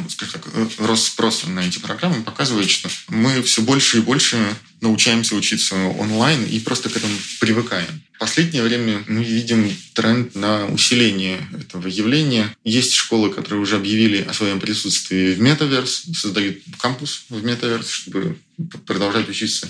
[0.09, 4.37] скажем так, э, рост спроса на эти программы показывает, что мы все больше и больше
[4.81, 8.01] научаемся учиться онлайн и просто к этому привыкаем.
[8.13, 12.55] В последнее время мы видим тренд на усиление этого явления.
[12.63, 18.37] Есть школы, которые уже объявили о своем присутствии в метаверс, создают кампус в метаверс, чтобы
[18.85, 19.67] продолжать учиться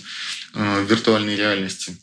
[0.53, 1.97] э, в виртуальной реальности.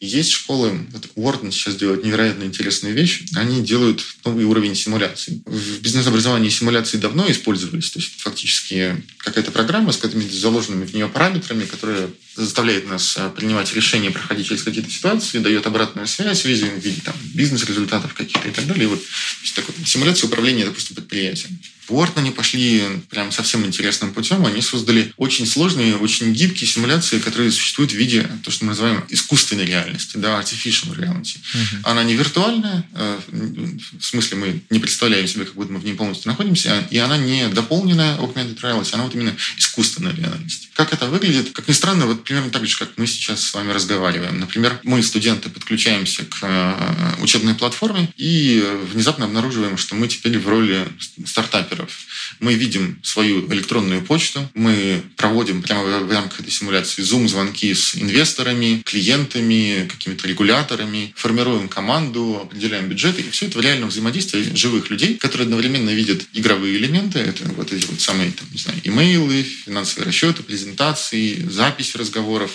[0.00, 5.42] Есть школы, вот Уорден сейчас делает невероятно интересные вещи, они делают новый уровень симуляции.
[5.44, 11.08] В бизнес-образовании симуляции давно использовались, то есть фактически какая-то программа с какими-то заложенными в нее
[11.08, 16.44] параметрами, которая заставляет нас э, принимать решения, проходить через какие-то ситуации, дает обратную связь в
[16.44, 18.84] виде, в виде там, бизнес-результатов каких-то и так далее.
[18.84, 19.02] И вот
[19.42, 21.58] есть такой, симуляция управления, допустим, предприятием.
[21.88, 24.44] Уорд они пошли прям совсем интересным путем.
[24.44, 29.04] Они создали очень сложные, очень гибкие симуляции, которые существуют в виде то, что мы называем
[29.08, 31.38] искусственной реальности, да, artificial reality.
[31.54, 31.78] Uh-huh.
[31.84, 35.94] Она не виртуальная, э, в смысле мы не представляем себе, как будто мы в ней
[35.94, 40.68] полностью находимся, и она не дополненная augmented reality, она вот именно искусственная реальность.
[40.74, 41.52] Как это выглядит?
[41.52, 44.38] Как ни странно, вот примерно так же, как мы сейчас с вами разговариваем.
[44.38, 48.62] Например, мы, студенты, подключаемся к э, учебной платформе и
[48.92, 50.86] внезапно обнаруживаем, что мы теперь в роли
[51.24, 51.90] стартаперов.
[52.40, 58.82] Мы видим свою электронную почту, мы проводим прямо в рамках этой симуляции зум-звонки с инвесторами,
[58.84, 63.22] клиентами, какими-то регуляторами, формируем команду, определяем бюджеты.
[63.22, 67.72] И все это в реальном взаимодействии живых людей, которые одновременно видят игровые элементы, это вот
[67.72, 72.50] эти вот самые, там, не знаю, имейлы, финансовые расчеты, презентации, запись разговоров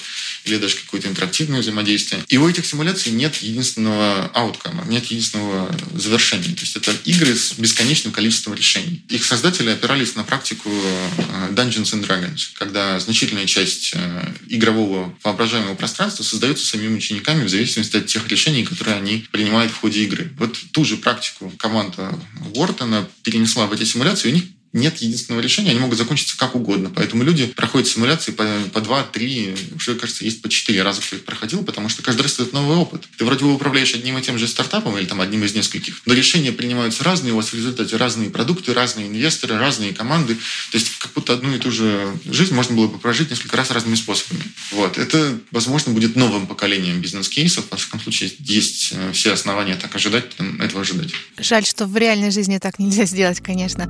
[0.46, 2.24] или даже какое-то интерактивное взаимодействие.
[2.28, 6.54] И у этих симуляций нет единственного ауткома, нет единственного завершения.
[6.54, 9.04] То есть это игры с бесконечным количеством решений.
[9.10, 15.76] Их создатели опирались на практику э, Dungeons and Dragons, когда значительная часть э, игрового воображаемого
[15.76, 20.32] пространства создается самими учениками в зависимости от тех решений, которые они принимают в ходе игры.
[20.38, 22.20] Вот ту же практику команда
[22.54, 24.44] Уортона перенесла в эти симуляции, и у них
[24.74, 26.92] нет единственного решения, они могут закончиться как угодно.
[26.94, 28.44] Поэтому люди проходят симуляции по,
[28.74, 32.40] по 2-3, уже, кажется, есть по 4 раза, кто их проходил, потому что каждый раз
[32.40, 33.04] это новый опыт.
[33.18, 36.14] Ты вроде бы управляешь одним и тем же стартапом или там одним из нескольких, но
[36.14, 40.36] решения принимаются разные, у вас в результате разные продукты, разные инвесторы, разные команды.
[40.72, 43.70] То есть как будто одну и ту же жизнь можно было бы прожить несколько раз
[43.70, 44.44] разными способами.
[44.72, 44.98] Вот.
[44.98, 47.66] Это, возможно, будет новым поколением бизнес-кейсов.
[47.70, 50.26] Во всяком случае, есть э, все основания так ожидать,
[50.60, 51.12] этого ожидать.
[51.38, 53.88] Жаль, что в реальной жизни так нельзя сделать, конечно.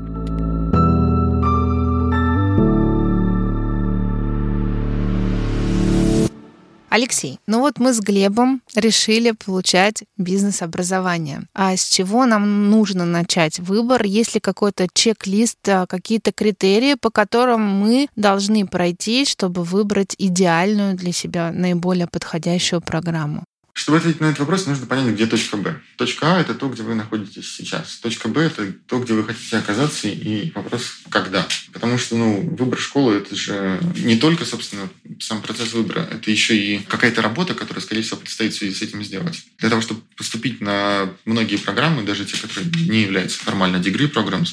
[6.93, 11.47] Алексей, ну вот мы с Глебом решили получать бизнес-образование.
[11.55, 14.03] А с чего нам нужно начать выбор?
[14.03, 20.93] Есть ли какой-то чек-лист, а, какие-то критерии, по которым мы должны пройти, чтобы выбрать идеальную
[20.93, 23.43] для себя, наиболее подходящую программу?
[23.73, 25.75] Чтобы ответить на этот вопрос, нужно понять, где точка Б.
[25.97, 27.95] Точка А– это то, где вы находитесь сейчас.
[27.97, 31.47] Точка Б– это то, где вы хотите оказаться, и вопрос «когда?».
[31.71, 34.87] Потому что ну, выбор школы– это же не только, собственно,
[35.19, 38.81] сам процесс выбора, это еще и какая-то работа, которая, скорее всего, предстоит в связи с
[38.83, 39.43] этим сделать.
[39.57, 44.49] Для того, чтобы поступить на многие программы, даже те, которые не являются формально degree programs,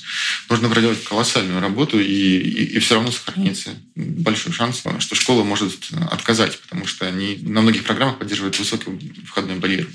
[0.48, 5.72] нужно проделать колоссальную работу, и, и, и все равно сохранится большой шанс, что школа может
[6.10, 9.88] отказать, потому что они на многих программах поддерживают высокий входной барьер.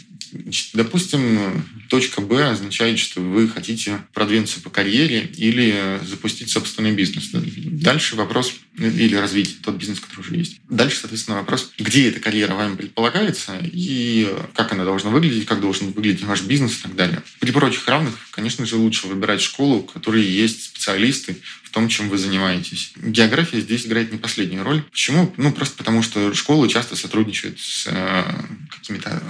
[0.73, 7.29] Допустим, точка Б означает, что вы хотите продвинуться по карьере или запустить собственный бизнес.
[7.31, 10.59] Дальше вопрос или развить тот бизнес, который уже есть.
[10.69, 15.91] Дальше, соответственно, вопрос, где эта карьера вами предполагается и как она должна выглядеть, как должен
[15.91, 17.23] выглядеть ваш бизнес и так далее.
[17.39, 21.37] При прочих равных, конечно же, лучше выбирать школу, в которой есть специалисты
[21.75, 22.93] том, чем вы занимаетесь.
[22.95, 24.81] География здесь играет не последнюю роль.
[24.83, 25.33] Почему?
[25.35, 28.23] Ну, просто потому что школы часто сотрудничают с э,
[28.69, 29.21] какими-то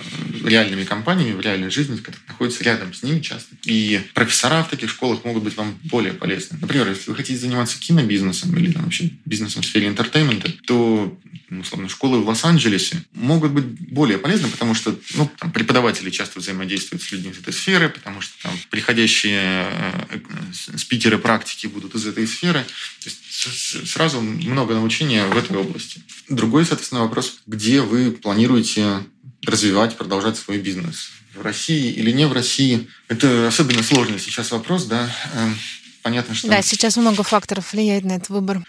[0.43, 3.55] реальными компаниями в реальной жизни, которые находятся рядом с ними часто.
[3.65, 6.59] И профессора в таких школах могут быть вам более полезны.
[6.61, 11.17] Например, если вы хотите заниматься кинобизнесом или там, вообще бизнесом в сфере entertainment а, то
[11.49, 16.39] ну, условно, школы в Лос-Анджелесе могут быть более полезны, потому что ну, там, преподаватели часто
[16.39, 20.19] взаимодействуют с людьми из этой сферы, потому что там приходящие э,
[20.77, 22.34] спикеры практики будут из этой сферы.
[22.41, 26.01] То есть сразу много научения в этой области.
[26.29, 29.03] Другой, соответственно, вопрос, где вы планируете
[29.45, 31.09] развивать, продолжать свой бизнес.
[31.35, 32.87] В России или не в России.
[33.07, 35.13] Это особенно сложный сейчас вопрос, да.
[35.33, 35.55] Эм,
[36.01, 36.47] понятно, что...
[36.47, 38.63] Да, сейчас много факторов влияет на этот выбор.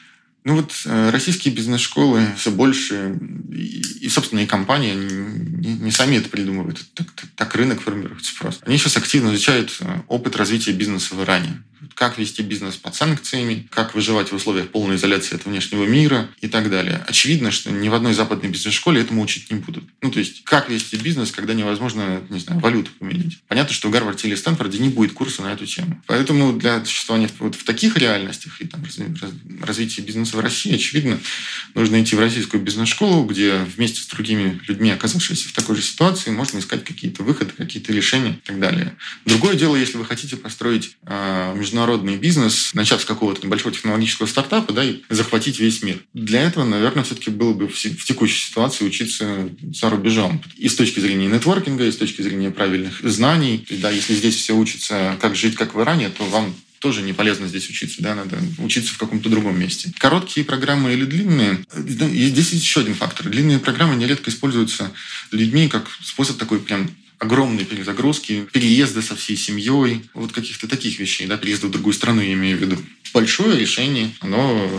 [0.46, 3.18] Ну вот э, российские бизнес-школы все больше,
[3.50, 8.32] и, и собственно, и компании, не, не сами это придумывают, так, так, так рынок формируется
[8.38, 8.64] просто.
[8.64, 11.64] Они сейчас активно изучают э, опыт развития бизнеса в Иране
[11.94, 16.48] как вести бизнес под санкциями, как выживать в условиях полной изоляции от внешнего мира и
[16.48, 17.04] так далее.
[17.06, 19.84] Очевидно, что ни в одной западной бизнес-школе этому учить не будут.
[20.02, 23.38] Ну, то есть, как вести бизнес, когда невозможно, не знаю, валюту поменять.
[23.48, 26.02] Понятно, что в Гарварде или Стэнфорде не будет курса на эту тему.
[26.06, 28.84] Поэтому для существования вот в таких реальностях и там,
[29.62, 31.18] развития бизнеса в России, очевидно,
[31.74, 36.30] нужно идти в российскую бизнес-школу, где вместе с другими людьми, оказавшимися в такой же ситуации,
[36.30, 38.96] можно искать какие-то выходы, какие-то решения и так далее.
[39.24, 44.72] Другое дело, если вы хотите построить э, международный бизнес, начав с какого-то небольшого технологического стартапа,
[44.72, 45.98] да, и захватить весь мир.
[46.14, 50.40] Для этого, наверное, все-таки было бы в текущей ситуации учиться за рубежом.
[50.56, 53.66] И с точки зрения нетворкинга, и с точки зрения правильных знаний.
[53.68, 57.48] Да, если здесь все учатся, как жить, как в Иране, то вам тоже не полезно
[57.48, 59.90] здесь учиться, да, надо учиться в каком-то другом месте.
[59.98, 63.28] Короткие программы или длинные, здесь есть еще один фактор.
[63.28, 64.92] Длинные программы нередко используются
[65.32, 71.26] людьми как способ такой прям огромные перезагрузки, переезды со всей семьей, вот каких-то таких вещей,
[71.26, 72.78] да, переезды в другую страну, я имею в виду.
[73.14, 74.70] Большое решение, оно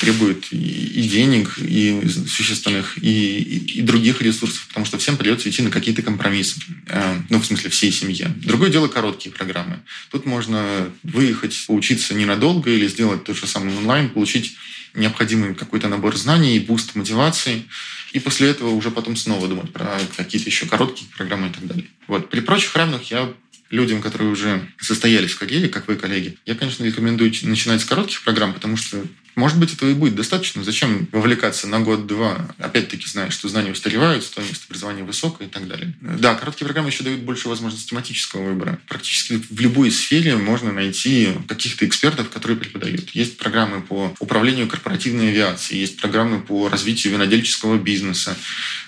[0.00, 5.62] требует и, денег, и существенных, и, и, и других ресурсов, потому что всем придется идти
[5.62, 6.60] на какие-то компромиссы.
[6.86, 8.32] Э, ну, в смысле, всей семье.
[8.36, 9.80] Другое дело короткие программы.
[10.10, 14.56] Тут можно выехать, поучиться ненадолго или сделать то же самое онлайн, получить
[14.94, 17.64] необходимый какой-то набор знаний и буст мотивации,
[18.12, 21.86] и после этого уже потом снова думать про какие-то еще короткие программы и так далее.
[22.06, 22.30] Вот.
[22.30, 23.32] При прочих равных я
[23.70, 28.22] людям, которые уже состоялись в карьере, как вы, коллеги, я, конечно, рекомендую начинать с коротких
[28.22, 29.04] программ, потому что
[29.40, 30.62] Может быть, этого и будет достаточно.
[30.62, 32.46] Зачем вовлекаться на год-два?
[32.58, 35.94] Опять-таки, зная, что знания устаревают, стоимость образования высокая и так далее.
[36.02, 38.78] Да, короткие программы еще дают больше возможностей тематического выбора.
[38.86, 43.12] Практически в любой сфере можно найти каких-то экспертов, которые преподают.
[43.12, 48.36] Есть программы по управлению корпоративной авиацией, есть программы по развитию винодельческого бизнеса.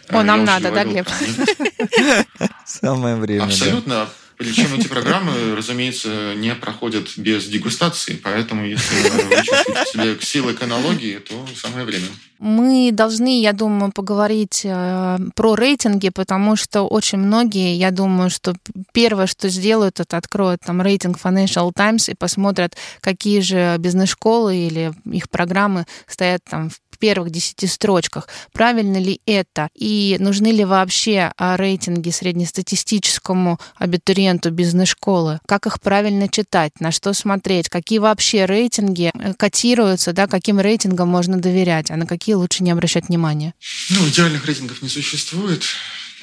[0.08, 1.08] О, нам надо, да, Глеб?
[2.66, 3.44] Самое время.
[3.44, 4.06] Абсолютно.
[4.42, 10.54] Причем эти программы, разумеется, не проходят без дегустации, поэтому если вы чувствуете себе к силы
[10.54, 12.06] к аналогии, то самое время.
[12.38, 18.56] Мы должны, я думаю, поговорить э, про рейтинги, потому что очень многие, я думаю, что
[18.92, 24.92] первое, что сделают, это откроют там рейтинг Financial Times и посмотрят, какие же бизнес-школы или
[25.04, 28.28] их программы стоят там в первых десяти строчках.
[28.52, 29.70] Правильно ли это?
[29.74, 35.40] И нужны ли вообще а, рейтинги среднестатистическому абитуриенту бизнес-школы?
[35.48, 36.70] Как их правильно читать?
[36.78, 37.68] На что смотреть?
[37.68, 40.12] Какие вообще рейтинги э, котируются?
[40.12, 41.90] Да, каким рейтингам можно доверять?
[41.90, 43.52] А на какие лучше не обращать внимания?
[43.90, 45.64] Ну, идеальных рейтингов не существует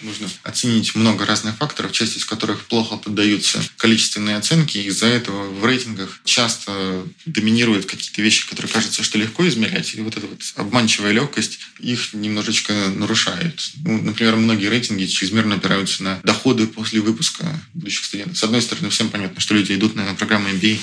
[0.01, 4.77] нужно оценить много разных факторов, часть из которых плохо поддаются количественные оценки.
[4.77, 9.93] Из-за этого в рейтингах часто доминируют какие-то вещи, которые кажется, что легко измерять.
[9.95, 13.71] И вот эта вот обманчивая легкость их немножечко нарушает.
[13.83, 18.37] Ну, например, многие рейтинги чрезмерно опираются на доходы после выпуска будущих студентов.
[18.37, 20.79] С одной стороны, всем понятно, что люди идут на программу MBA,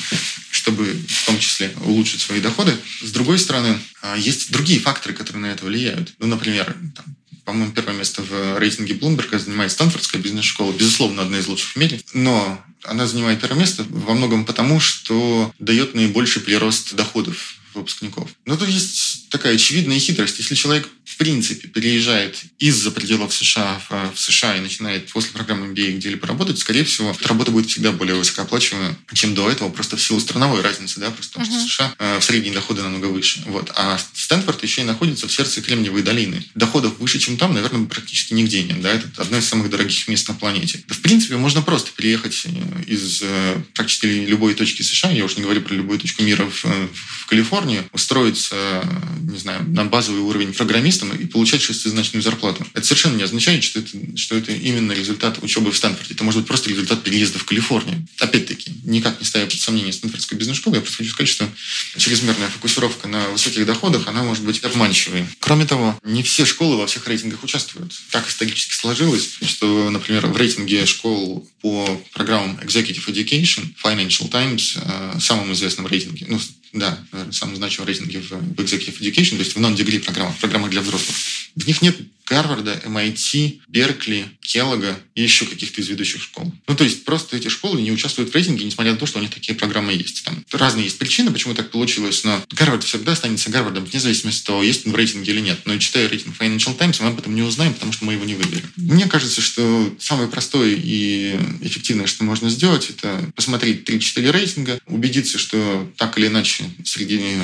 [0.51, 2.75] чтобы в том числе улучшить свои доходы.
[3.03, 6.15] С другой стороны, а, есть другие факторы, которые на это влияют.
[6.19, 7.17] Ну, например, там,
[7.47, 10.73] по-моему, первое место в рейтинге Bloomberg занимает Стэнфордская бизнес-школа.
[10.73, 12.01] Безусловно, одна из лучших в мире.
[12.13, 18.31] Но она занимает первое место во многом потому, что дает наибольший прирост доходов выпускников.
[18.47, 20.39] Но тут есть такая очевидная хитрость.
[20.39, 25.73] Если человек в принципе переезжает из-за пределов США в, в США и начинает после программы
[25.73, 30.03] MBA где-либо работать, скорее всего, работа будет всегда более высокооплачиваемая, чем до этого, просто в
[30.03, 31.61] силу страновой разницы, да, просто потому uh-huh.
[31.61, 33.43] что США э, в средние доходы намного выше.
[33.47, 33.71] Вот.
[33.77, 36.43] А Стэнфорд еще и находится в сердце Кремниевой долины.
[36.55, 38.81] Доходов выше, чем там, наверное, практически нигде нет.
[38.81, 38.93] Да?
[38.93, 40.83] Это одно из самых дорогих мест на планете.
[40.89, 42.51] В принципе, можно просто переехать э,
[42.87, 46.65] из э, практически любой точки США, я уж не говорю про любую точку мира в,
[46.65, 48.83] в Калифорнию, устроиться,
[49.27, 52.67] не знаю, на базовый уровень программистом и получать шестизначную зарплату.
[52.75, 56.15] Это совершенно не означает, что это, что это именно результат учебы в Стэнфорде.
[56.15, 58.07] Это может быть просто результат переезда в Калифорнию.
[58.21, 61.49] Опять-таки, никак не ставя под сомнение Стэнфордскую бизнес-школу, я просто хочу сказать, что
[61.97, 65.27] чрезмерная фокусировка на высоких доходах, она может быть обманчивой.
[65.41, 67.93] Кроме того, не все школы во всех рейтингах участвуют.
[68.11, 75.19] Так исторически сложилось, что, например, в рейтинге школ по программам Executive Education Financial Times, э,
[75.21, 76.39] самом известном рейтинге, ну,
[76.79, 76.99] да,
[77.33, 81.17] самом значимом рейтинге в Executive Education, то есть в non-degree программах, программах для взрослых.
[81.55, 81.97] В них нет
[82.29, 86.53] Гарварда, MIT, Беркли, Келлога и еще каких-то из ведущих школ.
[86.67, 89.23] Ну, то есть просто эти школы не участвуют в рейтинге, несмотря на то, что у
[89.23, 90.25] них такие программы есть.
[90.25, 94.47] Там разные есть причины, почему так получилось, но Гарвард всегда останется Гарвардом, вне зависимости от
[94.47, 95.61] того, есть он в рейтинге или нет.
[95.67, 98.35] Но читая рейтинг Financial Times, мы об этом не узнаем, потому что мы его не
[98.35, 98.73] выберем.
[98.77, 105.39] Мне кажется, что самое простое и эффективное, что можно сделать, это посмотреть 3-4 рейтинга, убедиться,
[105.39, 107.39] что так или иначе среди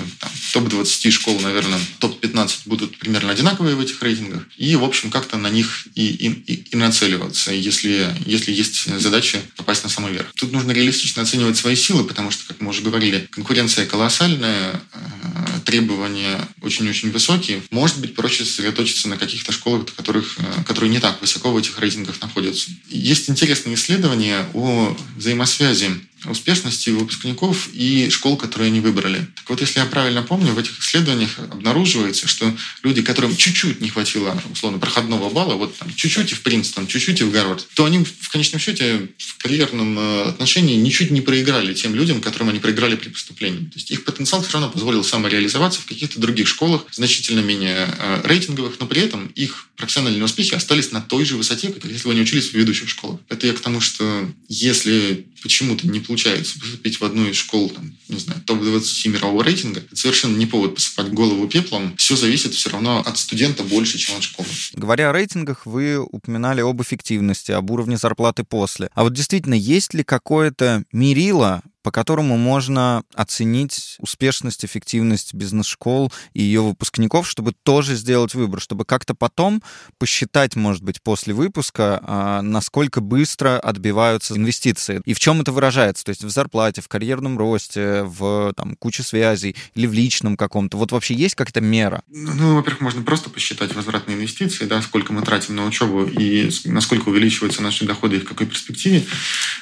[0.53, 5.51] топ-20 школ, наверное, топ-15 будут примерно одинаковые в этих рейтингах, и в общем, как-то на
[5.51, 10.33] них и, и, и нацеливаться, если, если есть задача попасть на самый верх.
[10.35, 15.53] Тут нужно реалистично оценивать свои силы, потому что, как мы уже говорили, конкуренция колоссальная, э,
[15.65, 17.63] требования очень-очень высокие.
[17.71, 21.79] Может быть, проще сосредоточиться на каких-то школах, которых, э, которые не так высоко в этих
[21.79, 22.71] рейтингах находятся.
[22.89, 25.91] Есть интересные исследования о взаимосвязи
[26.25, 29.27] успешности выпускников и школ, которые они выбрали.
[29.37, 33.89] Так вот, если я правильно помню, в этих исследованиях обнаруживается, что люди, которым чуть-чуть не
[33.89, 37.85] хватило, условно, проходного балла, вот там чуть-чуть и в Принстон, чуть-чуть и в Гарвард, то
[37.85, 42.59] они в конечном счете в карьерном э, отношении ничуть не проиграли тем людям, которым они
[42.59, 43.65] проиграли при поступлении.
[43.67, 48.21] То есть их потенциал все равно позволил самореализоваться в каких-то других школах, значительно менее э,
[48.25, 52.13] рейтинговых, но при этом их профессиональные успехи остались на той же высоте, как если бы
[52.13, 53.21] они учились в ведущих школах.
[53.29, 57.95] Это я к тому, что если почему-то не получается поступить в одну из школ, там,
[58.09, 61.97] не знаю, топ-20 мирового рейтинга, это совершенно не повод посыпать голову пеплом.
[61.97, 64.49] Все зависит все равно от студента больше, чем от школы.
[64.75, 68.91] Говоря о рейтингах, вы упоминали об эффективности, об уровне зарплаты после.
[68.95, 76.43] А вот действительно, есть ли какое-то мерило, по которому можно оценить успешность, эффективность бизнес-школ и
[76.43, 79.63] ее выпускников, чтобы тоже сделать выбор, чтобы как-то потом
[79.99, 85.01] посчитать, может быть, после выпуска, а, насколько быстро отбиваются инвестиции.
[85.05, 86.05] И в чем это выражается?
[86.05, 90.77] То есть в зарплате, в карьерном росте, в там, куче связей или в личном каком-то.
[90.77, 92.03] Вот вообще есть какая-то мера?
[92.09, 97.09] Ну, во-первых, можно просто посчитать возвратные инвестиции, да, сколько мы тратим на учебу и насколько
[97.09, 99.05] увеличиваются наши доходы и в какой перспективе.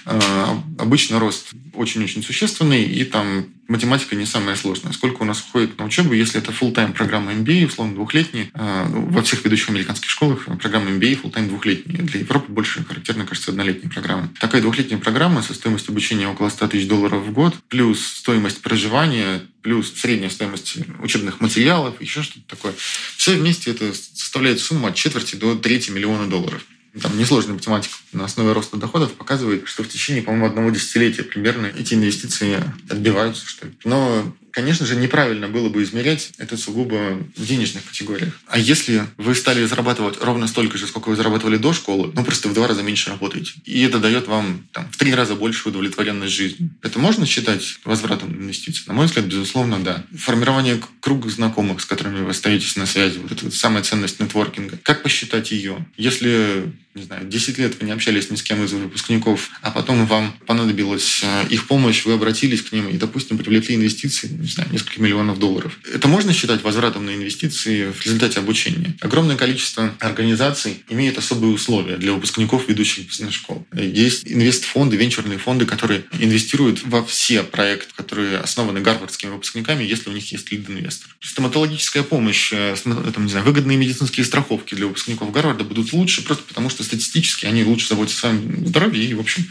[0.05, 4.93] А, обычно рост очень очень существенный, и там математика не самая сложная.
[4.93, 9.23] Сколько у нас уходит на учебу, если это full-time программа MBA, условно двухлетняя, э, во
[9.23, 12.03] всех ведущих американских школах программа MBA full-time двухлетняя.
[12.03, 14.29] Для Европы больше характерно, кажется, однолетняя программа.
[14.41, 19.43] Такая двухлетняя программа со стоимостью обучения около 100 тысяч долларов в год, плюс стоимость проживания,
[19.63, 22.75] плюс средняя стоимость учебных материалов, еще что-то такое.
[23.17, 26.65] Все вместе это составляет сумму от четверти до трети миллиона долларов
[27.01, 31.67] там несложная математика на основе роста доходов показывает, что в течение, по-моему, одного десятилетия примерно
[31.67, 33.75] эти инвестиции отбиваются, что ли.
[33.85, 38.39] Но Конечно же, неправильно было бы измерять это сугубо в денежных категориях.
[38.47, 42.49] А если вы стали зарабатывать ровно столько же, сколько вы зарабатывали до школы, ну просто
[42.49, 46.35] в два раза меньше работаете, и это дает вам там, в три раза больше удовлетворенность
[46.35, 48.85] жизни, это можно считать возвратом инвестиций?
[48.87, 50.05] На мой взгляд, безусловно, да.
[50.17, 54.79] Формирование круга знакомых, с которыми вы остаетесь на связи, вот это самая ценность нетворкинга.
[54.83, 55.87] Как посчитать ее?
[55.97, 60.07] Если не знаю, 10 лет вы не общались ни с кем из выпускников, а потом
[60.07, 64.71] вам понадобилась э, их помощь, вы обратились к ним и, допустим, привлекли инвестиции, не знаю,
[64.73, 65.79] несколько миллионов долларов.
[65.93, 68.97] Это можно считать возвратом на инвестиции в результате обучения?
[69.01, 73.67] Огромное количество организаций имеет особые условия для выпускников ведущих бизнес-школ.
[73.73, 80.13] Есть инвестфонды, венчурные фонды, которые инвестируют во все проекты, которые основаны гарвардскими выпускниками, если у
[80.13, 81.09] них есть лид-инвестор.
[81.21, 86.45] Стоматологическая помощь, э, там, не знаю, выгодные медицинские страховки для выпускников Гарварда будут лучше просто
[86.45, 89.47] потому, что статистически они лучше заботятся о своем здоровье, и, в общем,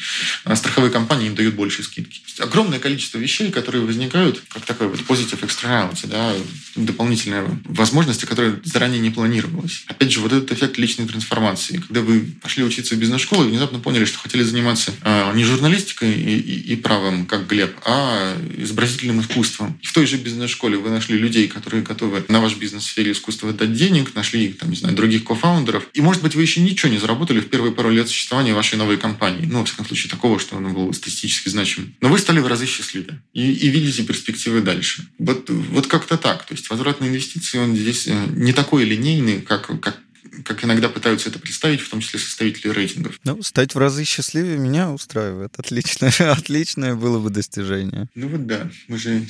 [0.46, 2.22] э, страховые компании им дают больше скидки.
[2.40, 6.34] Огромное количество вещей, которые возникают, как такой вот positive externality, да,
[6.76, 9.84] дополнительные возможности, которые заранее не планировалось.
[9.88, 11.78] Опять же, вот этот эффект личной трансформации.
[11.78, 16.14] Когда вы пошли учиться в бизнес-школу и внезапно поняли, что хотели заниматься э, не журналистикой
[16.14, 19.78] и, и, и правом, как Глеб, а изобразительным искусством.
[19.82, 23.12] И в той же бизнес-школе вы нашли людей, которые готовы на ваш бизнес в сфере
[23.12, 25.88] искусства дать денег, нашли, там, не знаю, других кофаундеров.
[25.94, 28.98] И, может быть, вы еще ничего не заработали в первые пару лет существования вашей новой
[28.98, 29.46] компании.
[29.46, 31.96] Ну, во всяком случае, такого, что оно было статистически значимым.
[32.02, 35.08] Но вы стали в разы счастливее и, и видите перспективы дальше.
[35.20, 36.46] Вот, вот как-то так.
[36.46, 39.98] То есть возвратные инвестиции, он здесь э, не такой линейный, как, как
[40.46, 43.20] как иногда пытаются это представить, в том числе составители рейтингов.
[43.24, 45.54] Ну, стать в разы счастливее меня устраивает.
[45.58, 46.10] Отлично.
[46.32, 48.08] Отличное было бы достижение.
[48.16, 48.70] Ну вот да.
[48.88, 49.26] Мы же...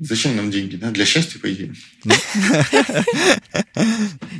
[0.00, 0.76] Зачем нам деньги?
[0.76, 0.90] Да?
[0.90, 1.74] Для счастья, по идее.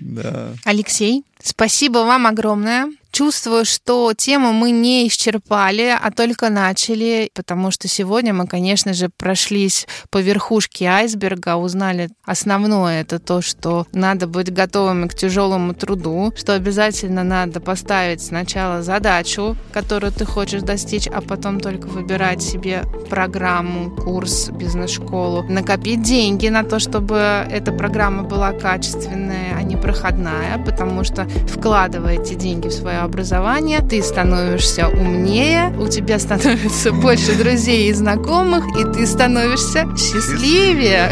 [0.00, 0.54] Да.
[0.64, 2.90] Алексей, спасибо вам огромное.
[3.10, 9.08] Чувствую, что тему мы не исчерпали, а только начали, потому что сегодня мы, конечно же,
[9.16, 16.32] прошлись по верхушке айсберга, узнали основное, это то, что надо быть готовыми к тяжелому труду,
[16.36, 22.84] что обязательно надо поставить сначала задачу, которую ты хочешь достичь, а потом только выбирать себе
[23.08, 30.62] программу, курс, бизнес-школу, накопить деньги на то, чтобы эта программа была качественная, а не проходная,
[30.64, 36.92] потому что вкладывая эти деньги в свою свое образование, ты становишься умнее, у тебя становится
[37.02, 41.10] больше друзей и знакомых, и ты становишься счастливее.